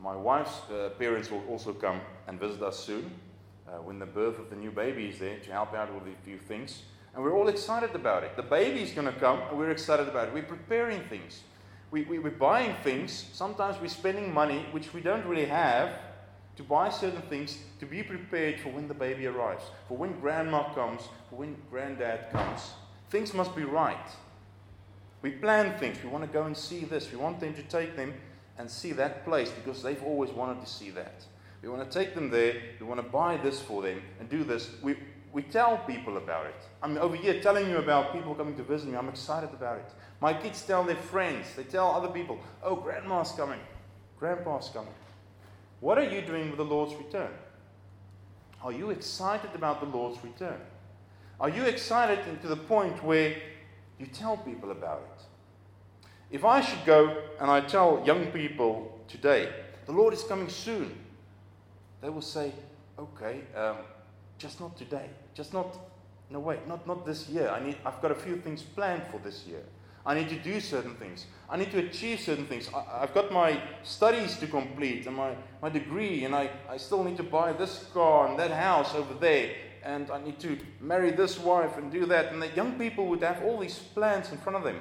My 0.02 0.16
wife's 0.16 0.62
uh, 0.72 0.90
parents 0.98 1.30
will 1.30 1.44
also 1.48 1.74
come 1.74 2.02
and 2.28 2.40
visit 2.40 2.62
us 2.64 2.80
soon 2.80 3.12
uh, 3.68 3.78
when 3.78 4.00
the 4.00 4.06
birth 4.06 4.40
of 4.40 4.50
the 4.50 4.56
new 4.56 4.72
baby 4.72 5.08
is 5.08 5.20
there 5.20 5.40
to 5.40 5.52
help 5.52 5.74
out 5.74 5.94
with 5.94 6.12
a 6.12 6.26
few 6.26 6.38
things. 6.38 6.84
And 7.14 7.24
we're 7.24 7.34
all 7.34 7.50
excited 7.50 7.94
about 7.94 8.24
it. 8.24 8.36
The 8.36 8.44
baby's 8.44 8.94
going 8.94 9.08
to 9.08 9.20
come, 9.20 9.42
and 9.50 9.58
we're 9.58 9.72
excited 9.72 10.08
about 10.08 10.30
it. 10.30 10.34
We're 10.34 10.44
preparing 10.44 11.02
things. 11.04 11.44
We, 11.92 12.04
we, 12.04 12.20
we're 12.20 12.32
buying 12.32 12.76
things. 12.84 13.30
Sometimes 13.34 13.80
we're 13.82 13.90
spending 13.90 14.34
money 14.34 14.66
which 14.72 14.94
we 14.94 15.02
don't 15.02 15.26
really 15.26 15.46
have, 15.46 16.00
to 16.56 16.64
buy 16.64 16.90
certain 16.90 17.22
things, 17.24 17.58
to 17.80 17.86
be 17.86 18.02
prepared 18.02 18.60
for 18.62 18.70
when 18.70 18.88
the 18.88 18.94
baby 18.94 19.28
arrives, 19.28 19.66
for 19.88 19.98
when 19.98 20.20
grandma 20.20 20.74
comes, 20.74 21.02
for 21.30 21.36
when 21.36 21.58
granddad 21.70 22.32
comes. 22.32 22.72
Things 23.10 23.34
must 23.34 23.56
be 23.56 23.64
right. 23.64 24.10
We 25.22 25.32
plan 25.32 25.78
things. 25.80 25.98
We 26.04 26.10
want 26.10 26.24
to 26.24 26.30
go 26.30 26.44
and 26.44 26.58
see 26.58 26.86
this. 26.86 27.12
We 27.12 27.18
want 27.18 27.40
them 27.40 27.54
to 27.54 27.64
take 27.64 27.96
them 27.96 28.14
and 28.58 28.70
see 28.70 28.92
that 28.94 29.24
place 29.26 29.52
because 29.52 29.84
they've 29.84 30.04
always 30.04 30.32
wanted 30.32 30.62
to 30.62 30.68
see 30.68 30.90
that. 30.92 31.24
We 31.62 31.70
want 31.70 31.90
to 31.90 32.00
take 32.00 32.16
them 32.16 32.30
there. 32.30 32.56
We 32.80 32.86
want 32.86 33.00
to 33.00 33.08
buy 33.08 33.38
this 33.38 33.62
for 33.62 33.82
them 33.82 34.02
and 34.20 34.30
do 34.30 34.44
this. 34.44 34.72
We, 34.82 34.96
we 35.32 35.44
tell 35.44 35.78
people 35.80 36.18
about 36.18 36.48
it. 36.48 36.56
I'm 36.82 36.98
over 36.98 37.16
here 37.16 37.40
telling 37.40 37.70
you 37.70 37.78
about 37.78 38.14
people 38.14 38.34
coming 38.34 38.56
to 38.58 38.64
visit 38.64 38.90
me. 38.90 38.98
I'm 38.98 39.10
excited 39.10 39.52
about 39.52 39.78
it. 39.78 39.92
My 40.20 40.34
kids 40.34 40.62
tell 40.64 40.84
their 40.84 40.96
friends, 40.96 41.48
they 41.56 41.64
tell 41.64 41.92
other 41.92 42.08
people, 42.08 42.40
oh, 42.64 42.76
grandma's 42.76 43.32
coming, 43.32 43.60
grandpa's 44.20 44.70
coming. 44.70 44.94
What 45.80 45.98
are 45.98 46.10
you 46.10 46.22
doing 46.22 46.50
with 46.50 46.58
the 46.58 46.66
Lord's 46.66 46.94
return? 46.96 47.32
Are 48.64 48.72
you 48.72 48.92
excited 48.92 49.50
about 49.56 49.80
the 49.80 49.88
Lord's 49.88 50.24
return? 50.24 50.60
Are 51.40 51.50
you 51.50 51.64
excited 51.64 52.20
to 52.42 52.48
the 52.48 52.56
point 52.56 53.04
where 53.04 53.36
you 54.02 54.08
tell 54.08 54.38
people 54.38 54.72
about 54.72 55.04
it? 55.16 55.24
If 56.32 56.44
I 56.44 56.62
should 56.62 56.84
go 56.86 57.24
and 57.40 57.52
I 57.52 57.62
tell 57.62 58.04
young 58.06 58.28
people 58.32 59.00
today, 59.08 59.54
the 59.86 59.92
Lord 59.92 60.14
is 60.14 60.24
coming 60.24 60.50
soon, 60.50 60.98
they 62.02 62.10
will 62.10 62.22
say, 62.22 62.52
okay, 62.98 63.42
um, 63.56 63.78
just 64.38 64.60
not 64.60 64.76
today. 64.76 65.10
Just 65.36 65.54
not, 65.54 65.78
no, 66.30 66.40
wait, 66.40 66.68
not, 66.68 66.88
not 66.88 67.06
this 67.06 67.30
year. 67.30 67.50
I 67.50 67.64
need, 67.64 67.78
I've 67.86 68.02
got 68.02 68.12
a 68.12 68.16
few 68.16 68.38
things 68.38 68.64
planned 68.64 69.04
for 69.12 69.20
this 69.20 69.46
year. 69.46 69.64
I 70.04 70.16
need 70.16 70.30
to 70.30 70.36
do 70.36 70.60
certain 70.60 70.96
things. 70.96 71.28
I 71.48 71.58
need 71.58 71.72
to 71.72 71.78
achieve 71.78 72.22
certain 72.22 72.48
things. 72.48 72.70
I, 72.74 73.02
have 73.02 73.14
got 73.14 73.32
my 73.32 73.62
studies 73.84 74.36
to 74.38 74.48
complete 74.48 75.06
and 75.06 75.16
my, 75.16 75.36
my 75.62 75.70
degree, 75.70 76.26
and 76.26 76.34
I, 76.34 76.50
I 76.68 76.78
still 76.78 77.04
need 77.04 77.18
to 77.18 77.24
buy 77.24 77.54
this 77.54 77.86
car 77.94 78.28
and 78.28 78.40
that 78.40 78.50
house 78.50 78.96
over 78.96 79.14
there, 79.14 79.52
and 79.84 80.10
I 80.12 80.22
need 80.22 80.40
to 80.40 80.58
marry 80.80 81.12
this 81.12 81.40
wife 81.40 81.78
and 81.78 81.92
do 81.92 82.06
that. 82.08 82.32
And 82.32 82.42
the 82.42 82.50
young 82.50 82.78
people 82.78 83.08
would 83.08 83.22
have 83.24 83.44
all 83.44 83.58
these 83.58 83.80
plans 83.80 84.32
in 84.32 84.38
front 84.38 84.58
of 84.58 84.64
them. 84.64 84.80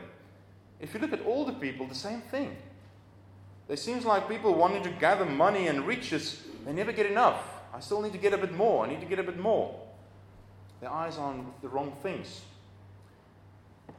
If 0.79 0.95
you 0.95 1.01
look 1.01 1.13
at 1.13 1.21
older 1.25 1.53
people, 1.53 1.87
the 1.87 1.95
same 1.95 2.21
thing. 2.21 2.57
It 3.69 3.79
seems 3.79 4.05
like 4.05 4.29
people 4.29 4.55
wanting 4.55 4.83
to 4.83 4.91
gather 4.91 5.25
money 5.25 5.69
and 5.69 5.87
riches, 5.87 6.43
they 6.65 6.73
never 6.73 6.93
get 6.93 7.07
enough. 7.07 7.43
I 7.73 7.81
still 7.81 8.03
need 8.03 8.13
to 8.13 8.19
get 8.19 8.35
a 8.35 8.39
bit 8.39 8.53
more. 8.55 8.85
I 8.85 8.89
need 8.89 9.01
to 9.01 9.07
get 9.07 9.19
a 9.19 9.23
bit 9.23 9.39
more. 9.39 9.79
Their 10.81 10.91
eyes 10.91 11.19
are 11.19 11.27
on 11.27 11.53
the 11.63 11.69
wrong 11.69 11.93
things. 12.03 12.41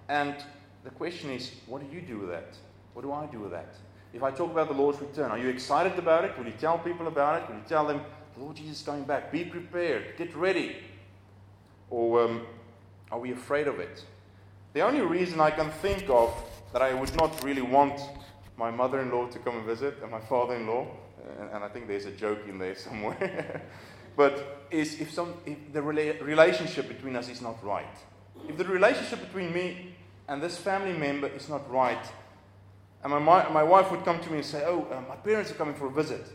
And 0.10 0.36
the 0.84 0.90
question 0.90 1.30
is, 1.30 1.52
what 1.68 1.82
do 1.82 1.96
you 1.96 2.02
do 2.02 2.20
with 2.20 2.30
that? 2.30 2.58
What 2.94 3.04
do 3.04 3.14
I 3.14 3.28
do 3.28 3.40
with 3.40 3.52
that? 3.52 3.76
If 4.14 4.24
I 4.24 4.32
talk 4.32 4.52
about 4.52 4.68
the 4.68 4.74
Lord's 4.74 5.00
return, 5.00 5.32
are 5.32 5.38
you 5.38 5.48
excited 5.48 5.98
about 5.98 6.26
it? 6.26 6.38
Will 6.38 6.46
you 6.46 6.54
tell 6.60 6.78
people 6.78 7.08
about 7.08 7.42
it? 7.42 7.50
Will 7.50 7.56
you 7.56 7.64
tell 7.68 7.88
them, 7.88 8.02
the 8.36 8.44
Lord 8.44 8.58
Jesus 8.58 8.80
is 8.80 8.86
coming 8.86 9.04
back? 9.04 9.32
Be 9.32 9.46
prepared. 9.46 10.18
Get 10.18 10.36
ready. 10.36 10.76
Or 11.92 12.24
um, 12.24 12.48
are 13.12 13.20
we 13.20 13.32
afraid 13.32 13.68
of 13.68 13.80
it? 13.80 14.04
The 14.74 14.82
only 14.82 15.02
reason 15.02 15.40
I 15.40 15.52
can 15.52 15.70
think 15.70 16.10
of 16.10 16.34
that 16.74 16.82
I 16.82 16.94
would 16.94 17.16
not 17.18 17.44
really 17.44 17.62
want 17.62 18.02
my 18.58 18.72
mother 18.72 19.02
in 19.02 19.12
law 19.12 19.28
to 19.28 19.40
come 19.40 19.58
and 19.58 19.66
visit 19.66 19.98
and 20.02 20.10
my 20.10 20.22
father 20.22 20.56
in 20.56 20.66
law, 20.66 20.88
and, 21.40 21.50
and, 21.52 21.64
I 21.64 21.68
think 21.68 21.88
there's 21.88 22.06
a 22.06 22.12
joke 22.12 22.40
in 22.48 22.58
there 22.58 22.76
somewhere, 22.76 23.62
but 24.16 24.66
is 24.72 25.00
if, 25.02 25.12
some, 25.12 25.34
if 25.46 25.58
the 25.74 25.82
rela- 25.82 26.22
relationship 26.22 26.88
between 26.88 27.16
us 27.16 27.30
is 27.30 27.42
not 27.42 27.64
right. 27.64 27.96
If 28.48 28.58
the 28.58 28.66
relationship 28.66 29.20
between 29.20 29.54
me 29.54 29.96
and 30.28 30.42
this 30.42 30.58
family 30.58 30.94
member 30.98 31.28
is 31.28 31.50
not 31.50 31.70
right. 31.70 32.06
And 33.04 33.14
my, 33.26 33.50
my 33.50 33.64
wife 33.64 33.92
would 33.92 34.06
come 34.06 34.20
to 34.22 34.30
me 34.30 34.38
and 34.38 34.46
say, 34.46 34.64
Oh, 34.66 34.88
uh, 34.92 35.02
my 35.10 35.16
parents 35.16 35.52
are 35.52 35.56
coming 35.56 35.76
for 35.76 35.88
a 35.88 35.92
visit. 35.92 36.26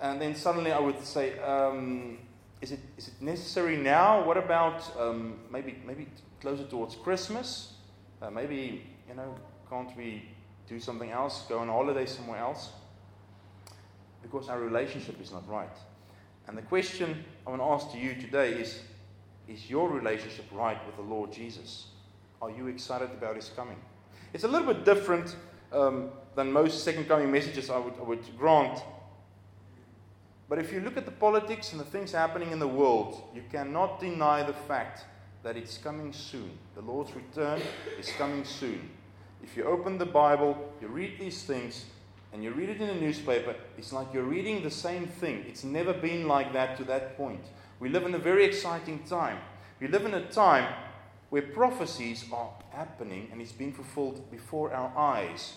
And 0.00 0.20
then 0.20 0.34
suddenly 0.34 0.72
I 0.72 0.80
would 0.80 1.02
say, 1.04 1.38
um, 1.38 2.18
is, 2.60 2.72
it, 2.72 2.80
is 2.96 3.08
it 3.08 3.14
necessary 3.20 3.76
now? 3.76 4.24
What 4.24 4.36
about 4.36 4.82
um, 4.98 5.38
maybe, 5.50 5.76
maybe 5.86 6.08
closer 6.40 6.64
towards 6.64 6.94
Christmas? 6.94 7.74
Uh, 8.22 8.30
maybe, 8.30 8.82
you 9.08 9.14
know, 9.14 9.34
can't 9.68 9.94
we 9.96 10.22
do 10.68 10.80
something 10.80 11.10
else? 11.10 11.44
Go 11.48 11.58
on 11.58 11.68
holiday 11.68 12.06
somewhere 12.06 12.38
else? 12.38 12.70
Because 14.22 14.48
our 14.48 14.58
relationship 14.58 15.20
is 15.20 15.32
not 15.32 15.48
right. 15.48 15.76
And 16.48 16.56
the 16.56 16.62
question 16.62 17.24
I 17.46 17.50
want 17.50 17.62
to 17.62 17.66
ask 17.66 17.92
to 17.92 17.98
you 17.98 18.14
today 18.14 18.52
is 18.52 18.80
Is 19.48 19.68
your 19.70 19.88
relationship 19.88 20.46
right 20.52 20.78
with 20.86 20.96
the 20.96 21.02
Lord 21.02 21.32
Jesus? 21.32 21.88
Are 22.40 22.50
you 22.50 22.68
excited 22.68 23.10
about 23.10 23.36
his 23.36 23.50
coming? 23.54 23.76
It's 24.32 24.44
a 24.44 24.48
little 24.48 24.72
bit 24.72 24.84
different 24.84 25.36
um, 25.72 26.10
than 26.34 26.52
most 26.52 26.84
second 26.84 27.06
coming 27.06 27.30
messages 27.30 27.70
I 27.70 27.78
would, 27.78 27.94
I 27.98 28.02
would 28.02 28.38
grant. 28.38 28.80
But 30.48 30.58
if 30.58 30.72
you 30.72 30.80
look 30.80 30.96
at 30.96 31.04
the 31.06 31.10
politics 31.10 31.72
and 31.72 31.80
the 31.80 31.84
things 31.84 32.12
happening 32.12 32.52
in 32.52 32.58
the 32.58 32.68
world, 32.68 33.22
you 33.34 33.42
cannot 33.50 34.00
deny 34.00 34.42
the 34.42 34.52
fact 34.52 35.04
that 35.42 35.56
it's 35.56 35.78
coming 35.78 36.12
soon. 36.12 36.50
The 36.74 36.82
Lord's 36.82 37.14
return 37.14 37.60
is 37.98 38.10
coming 38.18 38.44
soon. 38.44 38.90
If 39.42 39.56
you 39.56 39.64
open 39.64 39.98
the 39.98 40.06
Bible, 40.06 40.72
you 40.80 40.88
read 40.88 41.18
these 41.18 41.42
things, 41.42 41.86
and 42.32 42.44
you 42.44 42.50
read 42.50 42.68
it 42.68 42.80
in 42.80 42.90
a 42.90 43.00
newspaper, 43.00 43.54
it's 43.78 43.92
like 43.92 44.12
you're 44.12 44.22
reading 44.22 44.62
the 44.62 44.70
same 44.70 45.06
thing. 45.06 45.44
It's 45.48 45.64
never 45.64 45.92
been 45.92 46.28
like 46.28 46.52
that 46.52 46.76
to 46.78 46.84
that 46.84 47.16
point. 47.16 47.44
We 47.80 47.88
live 47.88 48.04
in 48.04 48.14
a 48.14 48.18
very 48.18 48.44
exciting 48.44 49.04
time. 49.04 49.38
We 49.80 49.88
live 49.88 50.04
in 50.04 50.14
a 50.14 50.26
time 50.30 50.72
where 51.30 51.42
prophecies 51.42 52.24
are 52.32 52.50
happening 52.70 53.28
and 53.32 53.40
it's 53.40 53.52
being 53.52 53.72
fulfilled 53.72 54.30
before 54.30 54.72
our 54.72 54.92
eyes. 54.96 55.54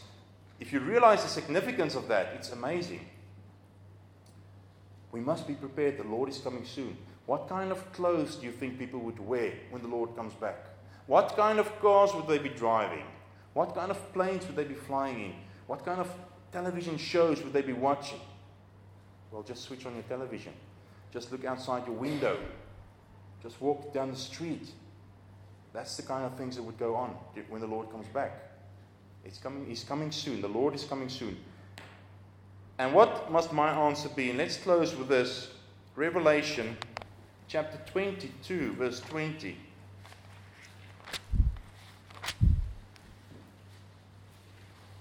If 0.60 0.74
you 0.74 0.80
realize 0.80 1.24
the 1.24 1.30
significance 1.30 1.96
of 1.96 2.08
that, 2.08 2.34
it's 2.36 2.52
amazing. 2.52 3.06
We 5.12 5.20
must 5.20 5.48
be 5.48 5.56
prepared. 5.56 5.98
The 5.98 6.04
Lord 6.04 6.30
is 6.30 6.38
coming 6.38 6.66
soon. 6.66 6.98
What 7.26 7.48
kind 7.48 7.72
of 7.72 7.92
clothes 7.94 8.36
do 8.36 8.46
you 8.46 8.52
think 8.52 8.80
people 8.80 9.00
would 9.02 9.20
wear 9.20 9.54
when 9.70 9.82
the 9.82 9.88
Lord 9.88 10.16
comes 10.16 10.34
back? 10.34 10.66
What 11.08 11.36
kind 11.36 11.60
of 11.60 11.80
cars 11.80 12.14
would 12.14 12.28
they 12.28 12.38
be 12.38 12.50
driving? 12.50 13.06
What 13.54 13.76
kind 13.76 13.92
of 13.92 14.14
planes 14.14 14.46
would 14.46 14.56
they 14.56 14.64
be 14.64 14.76
flying 14.76 15.20
in? 15.20 15.34
What 15.68 15.86
kind 15.86 16.00
of 16.00 16.12
television 16.52 16.98
shows 16.98 17.44
would 17.44 17.54
they 17.54 17.62
be 17.62 17.74
watching? 17.74 18.20
Well, 19.32 19.44
just 19.44 19.64
switch 19.64 19.86
on 19.86 19.94
your 19.94 20.04
television. 20.04 20.54
Just 21.12 21.32
look 21.32 21.46
outside 21.46 21.86
your 21.86 21.96
window. 21.96 22.38
Just 23.42 23.62
walk 23.62 23.94
down 23.94 24.12
the 24.12 24.18
street. 24.18 24.70
That's 25.74 25.98
the 25.98 26.04
kind 26.04 26.26
of 26.26 26.36
things 26.36 26.56
that 26.56 26.64
would 26.64 26.78
go 26.78 26.96
on 26.96 27.10
when 27.50 27.62
the 27.62 27.68
Lord 27.68 27.92
comes 27.92 28.08
back. 28.08 28.50
It's 29.24 29.38
coming, 29.38 29.66
he's 29.66 29.84
coming 29.84 30.12
soon. 30.12 30.42
The 30.42 30.48
Lord 30.48 30.74
is 30.74 30.84
coming 30.84 31.10
soon. 31.10 31.38
And 32.80 32.94
what 32.94 33.30
must 33.30 33.52
my 33.52 33.72
answer 33.72 34.08
be? 34.08 34.32
Let's 34.32 34.56
close 34.56 34.96
with 34.96 35.10
this 35.10 35.50
Revelation 35.98 36.78
chapter 37.50 37.78
22, 37.92 38.74
verse 38.76 39.02
20. 39.02 39.58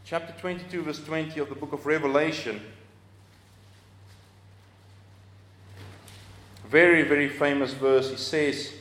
Chapter 0.05 0.35
22, 0.41 0.83
verse 0.83 1.05
20 1.05 1.39
of 1.39 1.49
the 1.51 1.55
book 1.55 1.73
of 1.73 1.87
Revelation. 1.87 2.61
Very, 6.69 7.03
very 7.03 7.29
famous 7.29 7.75
verse. 7.75 8.11
He 8.11 8.17
says, 8.17 8.73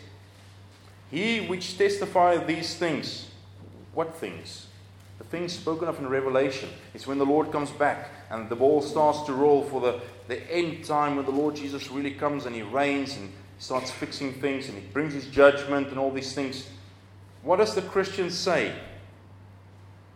he 1.11 1.41
which 1.41 1.77
testifieth 1.77 2.47
these 2.47 2.73
things, 2.75 3.29
what 3.93 4.15
things? 4.15 4.66
The 5.17 5.23
thing 5.23 5.47
spoken 5.47 5.87
of 5.87 5.97
in 5.99 6.07
Revelation. 6.07 6.69
is 6.93 7.07
when 7.07 7.17
the 7.17 7.25
Lord 7.25 7.51
comes 7.51 7.71
back 7.71 8.09
and 8.29 8.49
the 8.49 8.55
ball 8.55 8.81
starts 8.81 9.21
to 9.23 9.33
roll 9.33 9.63
for 9.63 9.81
the, 9.81 9.99
the 10.27 10.41
end 10.51 10.85
time 10.85 11.15
when 11.15 11.25
the 11.25 11.31
Lord 11.31 11.55
Jesus 11.55 11.89
really 11.89 12.11
comes 12.11 12.45
and 12.45 12.55
he 12.55 12.61
reigns 12.61 13.17
and 13.17 13.31
starts 13.57 13.89
fixing 13.89 14.33
things 14.33 14.69
and 14.69 14.77
he 14.77 14.87
brings 14.89 15.13
his 15.13 15.25
judgment 15.27 15.87
and 15.87 15.97
all 15.97 16.11
these 16.11 16.33
things. 16.33 16.69
What 17.41 17.57
does 17.57 17.73
the 17.73 17.81
Christian 17.81 18.29
say? 18.29 18.73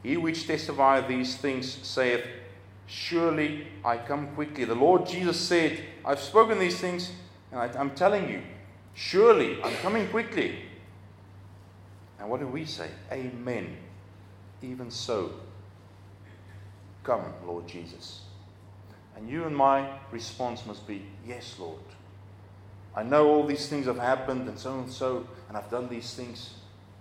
He 0.04 0.18
which 0.18 0.48
testifieth 0.48 1.08
these 1.08 1.36
things 1.38 1.72
saith, 1.84 2.26
Surely 2.88 3.68
I 3.86 3.98
come 3.98 4.28
quickly. 4.36 4.66
The 4.66 4.76
Lord 4.76 5.08
Jesus 5.08 5.40
said, 5.40 5.82
I've 6.04 6.20
spoken 6.20 6.60
these 6.60 6.80
things, 6.80 7.12
and 7.52 7.62
I, 7.62 7.68
I'm 7.80 7.92
telling 7.92 8.28
you, 8.28 8.42
surely 8.94 9.64
I'm 9.64 9.74
coming 9.78 10.10
quickly. 10.10 10.60
And 12.20 12.30
what 12.30 12.42
do 12.42 12.48
we 12.48 12.66
say? 12.66 12.90
Amen. 13.12 13.78
Even 14.62 14.92
so, 14.92 15.32
come, 17.04 17.24
Lord 17.46 17.68
Jesus. 17.68 18.22
And 19.16 19.30
you 19.30 19.46
and 19.46 19.56
my 19.56 19.90
response 20.12 20.66
must 20.66 20.88
be, 20.88 21.04
Yes, 21.28 21.56
Lord. 21.60 21.80
I 22.96 23.04
know 23.04 23.30
all 23.30 23.46
these 23.46 23.68
things 23.68 23.86
have 23.86 23.98
happened 23.98 24.48
and 24.48 24.60
so 24.60 24.80
and 24.80 24.92
so, 24.92 25.28
and 25.48 25.58
I've 25.58 25.70
done 25.72 25.88
these 25.88 26.14
things. 26.14 26.56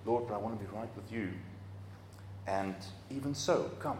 Lord, 0.06 0.28
but 0.28 0.34
I 0.34 0.38
want 0.38 0.58
to 0.58 0.64
be 0.64 0.70
right 0.74 0.88
with 0.96 1.12
you. 1.12 1.30
And 2.46 2.74
even 3.10 3.34
so, 3.34 3.70
come. 3.80 3.98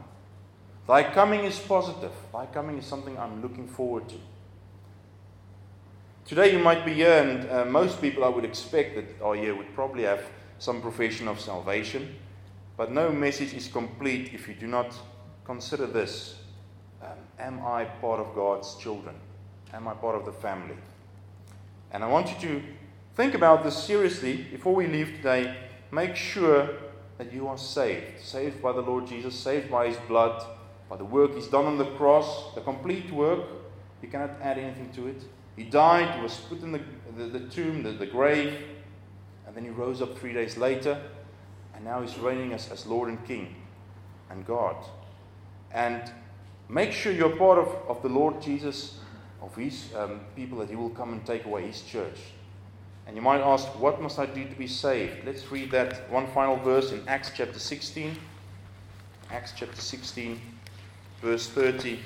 Thy 0.86 1.02
coming 1.02 1.44
is 1.44 1.58
positive. 1.58 2.12
Thy 2.32 2.46
coming 2.46 2.78
is 2.78 2.86
something 2.86 3.18
I'm 3.18 3.42
looking 3.42 3.68
forward 3.68 4.08
to. 4.08 4.16
Today 6.24 6.52
you 6.52 6.58
might 6.58 6.84
be 6.84 6.94
here, 6.94 7.22
and 7.22 7.50
uh, 7.50 7.64
most 7.64 8.00
people 8.00 8.24
I 8.24 8.28
would 8.28 8.44
expect 8.44 8.94
that 8.96 9.24
are 9.24 9.34
here 9.34 9.54
would 9.54 9.74
probably 9.74 10.04
have 10.04 10.22
some 10.58 10.80
profession 10.80 11.28
of 11.28 11.40
salvation. 11.40 12.16
But 12.76 12.92
no 12.92 13.10
message 13.10 13.54
is 13.54 13.68
complete 13.68 14.32
if 14.32 14.48
you 14.48 14.54
do 14.54 14.66
not 14.66 14.94
consider 15.44 15.86
this 15.86 16.36
um, 17.02 17.08
Am 17.38 17.64
I 17.64 17.84
part 17.84 18.20
of 18.20 18.34
God's 18.34 18.74
children? 18.76 19.14
Am 19.72 19.88
I 19.88 19.94
part 19.94 20.16
of 20.16 20.24
the 20.24 20.32
family? 20.32 20.76
And 21.92 22.04
I 22.04 22.08
want 22.08 22.28
you 22.30 22.48
to 22.48 22.62
think 23.14 23.34
about 23.34 23.64
this 23.64 23.76
seriously 23.76 24.46
before 24.50 24.74
we 24.74 24.86
leave 24.86 25.16
today. 25.16 25.56
Make 25.90 26.14
sure 26.16 26.68
that 27.18 27.32
you 27.32 27.48
are 27.48 27.58
saved. 27.58 28.20
Saved 28.20 28.62
by 28.62 28.72
the 28.72 28.80
Lord 28.80 29.06
Jesus, 29.06 29.34
saved 29.34 29.70
by 29.70 29.88
His 29.88 29.96
blood, 30.08 30.44
by 30.88 30.96
the 30.96 31.04
work 31.04 31.34
He's 31.34 31.48
done 31.48 31.66
on 31.66 31.78
the 31.78 31.90
cross, 31.96 32.54
the 32.54 32.60
complete 32.60 33.10
work. 33.10 33.40
You 34.02 34.08
cannot 34.08 34.30
add 34.40 34.58
anything 34.58 34.90
to 34.92 35.08
it. 35.08 35.22
He 35.56 35.64
died, 35.64 36.14
he 36.16 36.22
was 36.22 36.36
put 36.36 36.62
in 36.62 36.72
the, 36.72 36.80
the, 37.16 37.24
the 37.24 37.48
tomb, 37.48 37.82
the, 37.82 37.90
the 37.90 38.06
grave, 38.06 38.62
and 39.46 39.54
then 39.54 39.64
He 39.64 39.70
rose 39.70 40.00
up 40.00 40.18
three 40.18 40.32
days 40.32 40.56
later, 40.56 41.00
and 41.80 41.88
now 41.88 42.02
He's 42.02 42.18
reigning 42.18 42.52
as, 42.52 42.70
as 42.70 42.86
Lord 42.86 43.08
and 43.08 43.24
King 43.26 43.54
and 44.28 44.46
God. 44.46 44.76
And 45.72 46.12
make 46.68 46.92
sure 46.92 47.10
you're 47.10 47.36
part 47.36 47.58
of, 47.58 47.68
of 47.88 48.02
the 48.02 48.08
Lord 48.08 48.42
Jesus, 48.42 48.98
of 49.40 49.56
His 49.56 49.88
um, 49.96 50.20
people, 50.36 50.58
that 50.58 50.68
He 50.68 50.76
will 50.76 50.90
come 50.90 51.14
and 51.14 51.24
take 51.24 51.46
away 51.46 51.66
His 51.66 51.80
church. 51.80 52.18
And 53.06 53.16
you 53.16 53.22
might 53.22 53.40
ask, 53.40 53.66
what 53.80 54.02
must 54.02 54.18
I 54.18 54.26
do 54.26 54.44
to 54.44 54.54
be 54.56 54.66
saved? 54.66 55.24
Let's 55.24 55.50
read 55.50 55.70
that 55.70 56.10
one 56.10 56.26
final 56.28 56.56
verse 56.56 56.92
in 56.92 57.02
Acts 57.08 57.30
chapter 57.34 57.58
16. 57.58 58.14
Acts 59.30 59.54
chapter 59.56 59.80
16, 59.80 60.38
verse 61.22 61.48
30. 61.48 61.98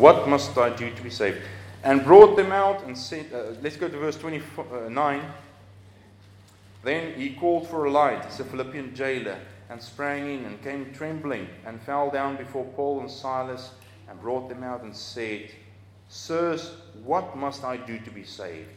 What 0.00 0.26
must 0.26 0.56
I 0.56 0.70
do 0.70 0.90
to 0.90 1.02
be 1.02 1.10
saved? 1.10 1.42
And 1.84 2.02
brought 2.02 2.34
them 2.34 2.52
out 2.52 2.84
and 2.84 2.96
said, 2.96 3.26
uh, 3.34 3.54
let's 3.60 3.76
go 3.76 3.86
to 3.86 3.98
verse 3.98 4.16
29. 4.16 5.22
Then 6.82 7.20
he 7.20 7.34
called 7.34 7.68
for 7.68 7.84
a 7.84 7.90
light, 7.90 8.24
he's 8.24 8.40
a 8.40 8.44
Philippian 8.44 8.94
jailer, 8.94 9.38
and 9.68 9.82
sprang 9.82 10.26
in 10.26 10.46
and 10.46 10.62
came 10.62 10.90
trembling 10.94 11.48
and 11.66 11.78
fell 11.82 12.10
down 12.10 12.38
before 12.38 12.64
Paul 12.64 13.00
and 13.00 13.10
Silas 13.10 13.72
and 14.08 14.18
brought 14.22 14.48
them 14.48 14.62
out 14.62 14.84
and 14.84 14.96
said, 14.96 15.50
Sirs, 16.08 16.72
what 17.04 17.36
must 17.36 17.62
I 17.62 17.76
do 17.76 17.98
to 17.98 18.10
be 18.10 18.24
saved? 18.24 18.70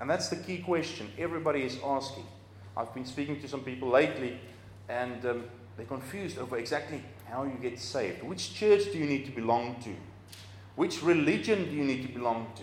And 0.00 0.08
that's 0.08 0.30
the 0.30 0.36
key 0.36 0.60
question 0.60 1.10
everybody 1.18 1.60
is 1.60 1.76
asking. 1.84 2.24
I've 2.74 2.94
been 2.94 3.04
speaking 3.04 3.38
to 3.42 3.48
some 3.48 3.60
people 3.60 3.90
lately, 3.90 4.40
and 4.88 5.26
um, 5.26 5.44
they're 5.76 5.84
confused 5.84 6.38
over 6.38 6.56
exactly 6.56 7.02
how 7.28 7.44
you 7.44 7.58
get 7.60 7.78
saved. 7.78 8.22
Which 8.22 8.54
church 8.54 8.84
do 8.92 8.96
you 8.96 9.04
need 9.04 9.26
to 9.26 9.30
belong 9.30 9.76
to? 9.82 9.94
Which 10.78 11.02
religion 11.02 11.64
do 11.64 11.74
you 11.74 11.82
need 11.82 12.06
to 12.06 12.12
belong 12.12 12.52
to? 12.54 12.62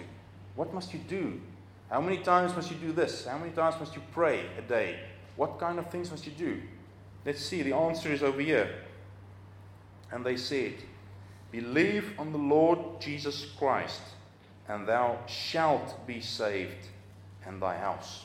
What 0.56 0.74
must 0.74 0.94
you 0.94 1.00
do? 1.00 1.42
How 1.90 2.00
many 2.00 2.20
times 2.20 2.56
must 2.56 2.72
you 2.72 2.78
do 2.78 2.94
this? 2.94 3.26
How 3.26 3.38
many 3.38 3.52
times 3.52 3.78
must 3.78 3.94
you 3.94 4.02
pray 4.14 4.46
a 4.58 4.62
day? 4.62 5.02
What 5.36 5.60
kind 5.60 5.80
of 5.80 5.92
things 5.92 6.10
must 6.12 6.26
you 6.26 6.32
do? 6.32 6.62
Let's 7.26 7.44
see, 7.44 7.62
the 7.62 7.76
answer 7.76 8.14
is 8.14 8.24
over 8.24 8.40
here. 8.40 8.74
And 10.14 10.26
they 10.26 10.38
said, 10.38 10.76
Believe 11.52 12.14
on 12.18 12.32
the 12.32 12.38
Lord 12.38 13.02
Jesus 13.02 13.48
Christ, 13.60 14.00
and 14.70 14.88
thou 14.88 15.20
shalt 15.28 16.08
be 16.08 16.22
saved, 16.22 16.88
and 17.46 17.62
thy 17.62 17.78
house. 17.78 18.24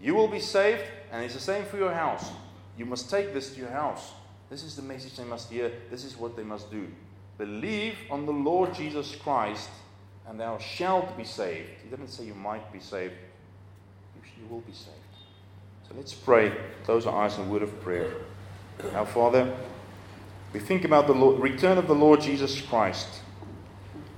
You 0.00 0.16
will 0.16 0.26
be 0.26 0.40
saved, 0.40 0.82
and 1.12 1.22
it's 1.22 1.34
the 1.34 1.40
same 1.40 1.64
for 1.66 1.76
your 1.76 1.94
house. 1.94 2.28
You 2.76 2.86
must 2.86 3.08
take 3.08 3.32
this 3.32 3.54
to 3.54 3.60
your 3.60 3.70
house. 3.70 4.14
This 4.50 4.64
is 4.64 4.74
the 4.74 4.82
message 4.82 5.16
they 5.16 5.22
must 5.22 5.48
hear. 5.48 5.70
This 5.92 6.02
is 6.02 6.16
what 6.16 6.34
they 6.34 6.42
must 6.42 6.72
do. 6.72 6.88
Believe 7.38 7.96
on 8.10 8.24
the 8.26 8.32
Lord 8.32 8.74
Jesus 8.74 9.14
Christ, 9.14 9.68
and 10.28 10.40
thou 10.40 10.58
shalt 10.58 11.16
be 11.16 11.24
saved. 11.24 11.68
He 11.82 11.90
didn't 11.90 12.08
say 12.08 12.24
you 12.24 12.34
might 12.34 12.72
be 12.72 12.80
saved, 12.80 13.14
you 14.38 14.46
will 14.48 14.60
be 14.60 14.72
saved. 14.72 14.96
So 15.88 15.94
let's 15.96 16.12
pray. 16.12 16.52
Close 16.84 17.06
our 17.06 17.24
eyes 17.24 17.38
in 17.38 17.44
a 17.44 17.48
word 17.48 17.62
of 17.62 17.80
prayer. 17.80 18.12
Our 18.94 19.06
Father, 19.06 19.54
we 20.52 20.60
think 20.60 20.84
about 20.84 21.06
the 21.06 21.14
Lord, 21.14 21.40
return 21.40 21.78
of 21.78 21.86
the 21.86 21.94
Lord 21.94 22.20
Jesus 22.20 22.60
Christ. 22.60 23.08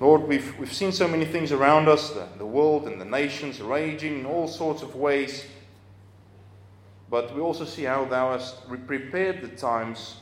Lord, 0.00 0.22
we've, 0.28 0.56
we've 0.58 0.72
seen 0.72 0.92
so 0.92 1.08
many 1.08 1.24
things 1.24 1.50
around 1.50 1.88
us, 1.88 2.10
the, 2.10 2.28
the 2.38 2.46
world 2.46 2.86
and 2.86 3.00
the 3.00 3.04
nations 3.04 3.60
raging 3.60 4.20
in 4.20 4.26
all 4.26 4.46
sorts 4.46 4.82
of 4.82 4.94
ways. 4.94 5.44
But 7.10 7.34
we 7.34 7.40
also 7.40 7.64
see 7.64 7.84
how 7.84 8.04
thou 8.04 8.32
hast 8.32 8.68
prepared 8.86 9.42
the 9.42 9.48
times 9.48 10.16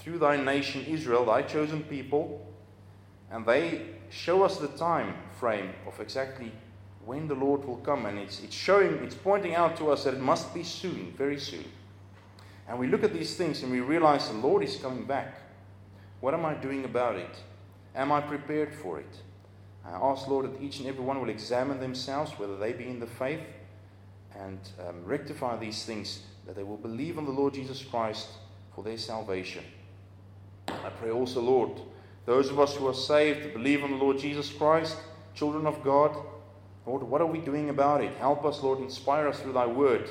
through 0.00 0.18
thy 0.18 0.36
nation 0.36 0.84
Israel, 0.86 1.26
thy 1.26 1.42
chosen 1.42 1.82
people, 1.84 2.46
and 3.30 3.44
they 3.44 3.82
show 4.08 4.42
us 4.42 4.56
the 4.56 4.68
time 4.68 5.14
frame 5.38 5.70
of 5.86 6.00
exactly 6.00 6.50
when 7.04 7.28
the 7.28 7.34
Lord 7.34 7.64
will 7.64 7.76
come. 7.76 8.06
And 8.06 8.18
it's, 8.18 8.40
it's 8.42 8.54
showing, 8.54 8.94
it's 9.04 9.14
pointing 9.14 9.54
out 9.54 9.76
to 9.76 9.90
us 9.90 10.04
that 10.04 10.14
it 10.14 10.20
must 10.20 10.54
be 10.54 10.62
soon, 10.62 11.12
very 11.16 11.38
soon. 11.38 11.64
And 12.66 12.78
we 12.78 12.86
look 12.86 13.04
at 13.04 13.12
these 13.12 13.36
things 13.36 13.62
and 13.62 13.70
we 13.70 13.80
realize 13.80 14.28
the 14.28 14.34
Lord 14.34 14.62
is 14.62 14.76
coming 14.76 15.04
back. 15.04 15.34
What 16.20 16.34
am 16.34 16.44
I 16.44 16.54
doing 16.54 16.84
about 16.84 17.16
it? 17.16 17.36
Am 17.94 18.10
I 18.10 18.20
prepared 18.20 18.74
for 18.74 18.98
it? 18.98 19.16
I 19.84 19.90
ask, 19.90 20.28
Lord, 20.28 20.46
that 20.46 20.62
each 20.62 20.78
and 20.78 20.88
every 20.88 21.04
one 21.04 21.20
will 21.20 21.30
examine 21.30 21.80
themselves, 21.80 22.32
whether 22.32 22.56
they 22.56 22.72
be 22.72 22.86
in 22.86 23.00
the 23.00 23.06
faith, 23.06 23.40
and 24.38 24.58
um, 24.86 25.04
rectify 25.04 25.56
these 25.56 25.84
things, 25.84 26.22
that 26.46 26.54
they 26.54 26.62
will 26.62 26.76
believe 26.76 27.18
on 27.18 27.24
the 27.24 27.32
Lord 27.32 27.54
Jesus 27.54 27.82
Christ 27.82 28.28
for 28.74 28.84
their 28.84 28.98
salvation. 28.98 29.64
I 30.84 30.90
pray 30.90 31.10
also, 31.10 31.40
Lord, 31.40 31.70
those 32.26 32.50
of 32.50 32.60
us 32.60 32.76
who 32.76 32.86
are 32.88 32.94
saved 32.94 33.52
believe 33.52 33.82
in 33.82 33.92
the 33.92 33.96
Lord 33.96 34.18
Jesus 34.18 34.50
Christ, 34.52 34.96
children 35.34 35.66
of 35.66 35.82
God, 35.82 36.16
Lord, 36.86 37.02
what 37.02 37.20
are 37.20 37.26
we 37.26 37.38
doing 37.38 37.70
about 37.70 38.02
it? 38.02 38.12
Help 38.16 38.44
us, 38.44 38.62
Lord, 38.62 38.80
inspire 38.80 39.28
us 39.28 39.40
through 39.40 39.52
thy 39.52 39.66
word. 39.66 40.08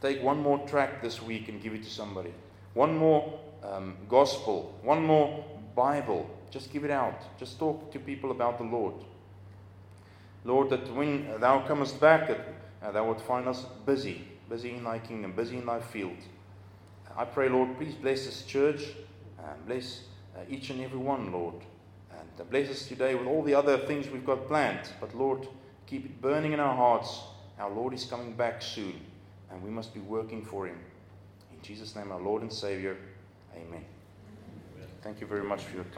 Take 0.00 0.22
one 0.22 0.40
more 0.40 0.58
tract 0.66 1.02
this 1.02 1.22
week 1.22 1.48
and 1.48 1.62
give 1.62 1.74
it 1.74 1.82
to 1.84 1.90
somebody. 1.90 2.32
One 2.74 2.96
more 2.96 3.38
um, 3.62 3.96
gospel, 4.08 4.78
one 4.82 5.04
more 5.04 5.44
Bible. 5.74 6.28
Just 6.50 6.72
give 6.72 6.84
it 6.84 6.90
out. 6.90 7.38
Just 7.38 7.58
talk 7.58 7.90
to 7.92 7.98
people 7.98 8.30
about 8.30 8.58
the 8.58 8.64
Lord. 8.64 8.94
Lord, 10.44 10.70
that 10.70 10.92
when 10.94 11.40
thou 11.40 11.60
comest 11.60 12.00
back, 12.00 12.28
that 12.28 12.40
uh, 12.82 12.92
thou 12.92 13.08
would 13.08 13.20
find 13.20 13.48
us 13.48 13.64
busy, 13.84 14.26
busy 14.48 14.74
in 14.76 14.84
thy 14.84 14.98
kingdom, 14.98 15.32
busy 15.32 15.58
in 15.58 15.66
thy 15.66 15.80
field. 15.80 16.16
I 17.16 17.24
pray, 17.24 17.48
Lord, 17.48 17.76
please 17.78 17.94
bless 17.94 18.26
this 18.26 18.42
church. 18.42 18.82
And 19.50 19.66
bless 19.66 20.02
uh, 20.36 20.40
each 20.48 20.70
and 20.70 20.80
every 20.80 20.98
one, 20.98 21.32
Lord. 21.32 21.54
And 22.10 22.40
uh, 22.40 22.44
bless 22.44 22.70
us 22.70 22.86
today 22.86 23.14
with 23.14 23.26
all 23.26 23.42
the 23.42 23.54
other 23.54 23.78
things 23.78 24.08
we've 24.08 24.26
got 24.26 24.46
planned. 24.48 24.88
But, 25.00 25.14
Lord, 25.14 25.46
keep 25.86 26.04
it 26.04 26.20
burning 26.20 26.52
in 26.52 26.60
our 26.60 26.74
hearts. 26.74 27.20
Our 27.58 27.70
Lord 27.70 27.94
is 27.94 28.04
coming 28.04 28.34
back 28.34 28.60
soon, 28.60 29.00
and 29.50 29.62
we 29.62 29.70
must 29.70 29.94
be 29.94 30.00
working 30.00 30.44
for 30.44 30.66
him. 30.66 30.78
In 31.52 31.62
Jesus' 31.62 31.96
name, 31.96 32.12
our 32.12 32.20
Lord 32.20 32.42
and 32.42 32.52
Savior, 32.52 32.96
amen. 33.54 33.84
amen. 34.76 34.88
Thank 35.02 35.20
you 35.20 35.26
very 35.26 35.44
much 35.44 35.62
for 35.62 35.74
your 35.74 35.84
time. 35.84 35.92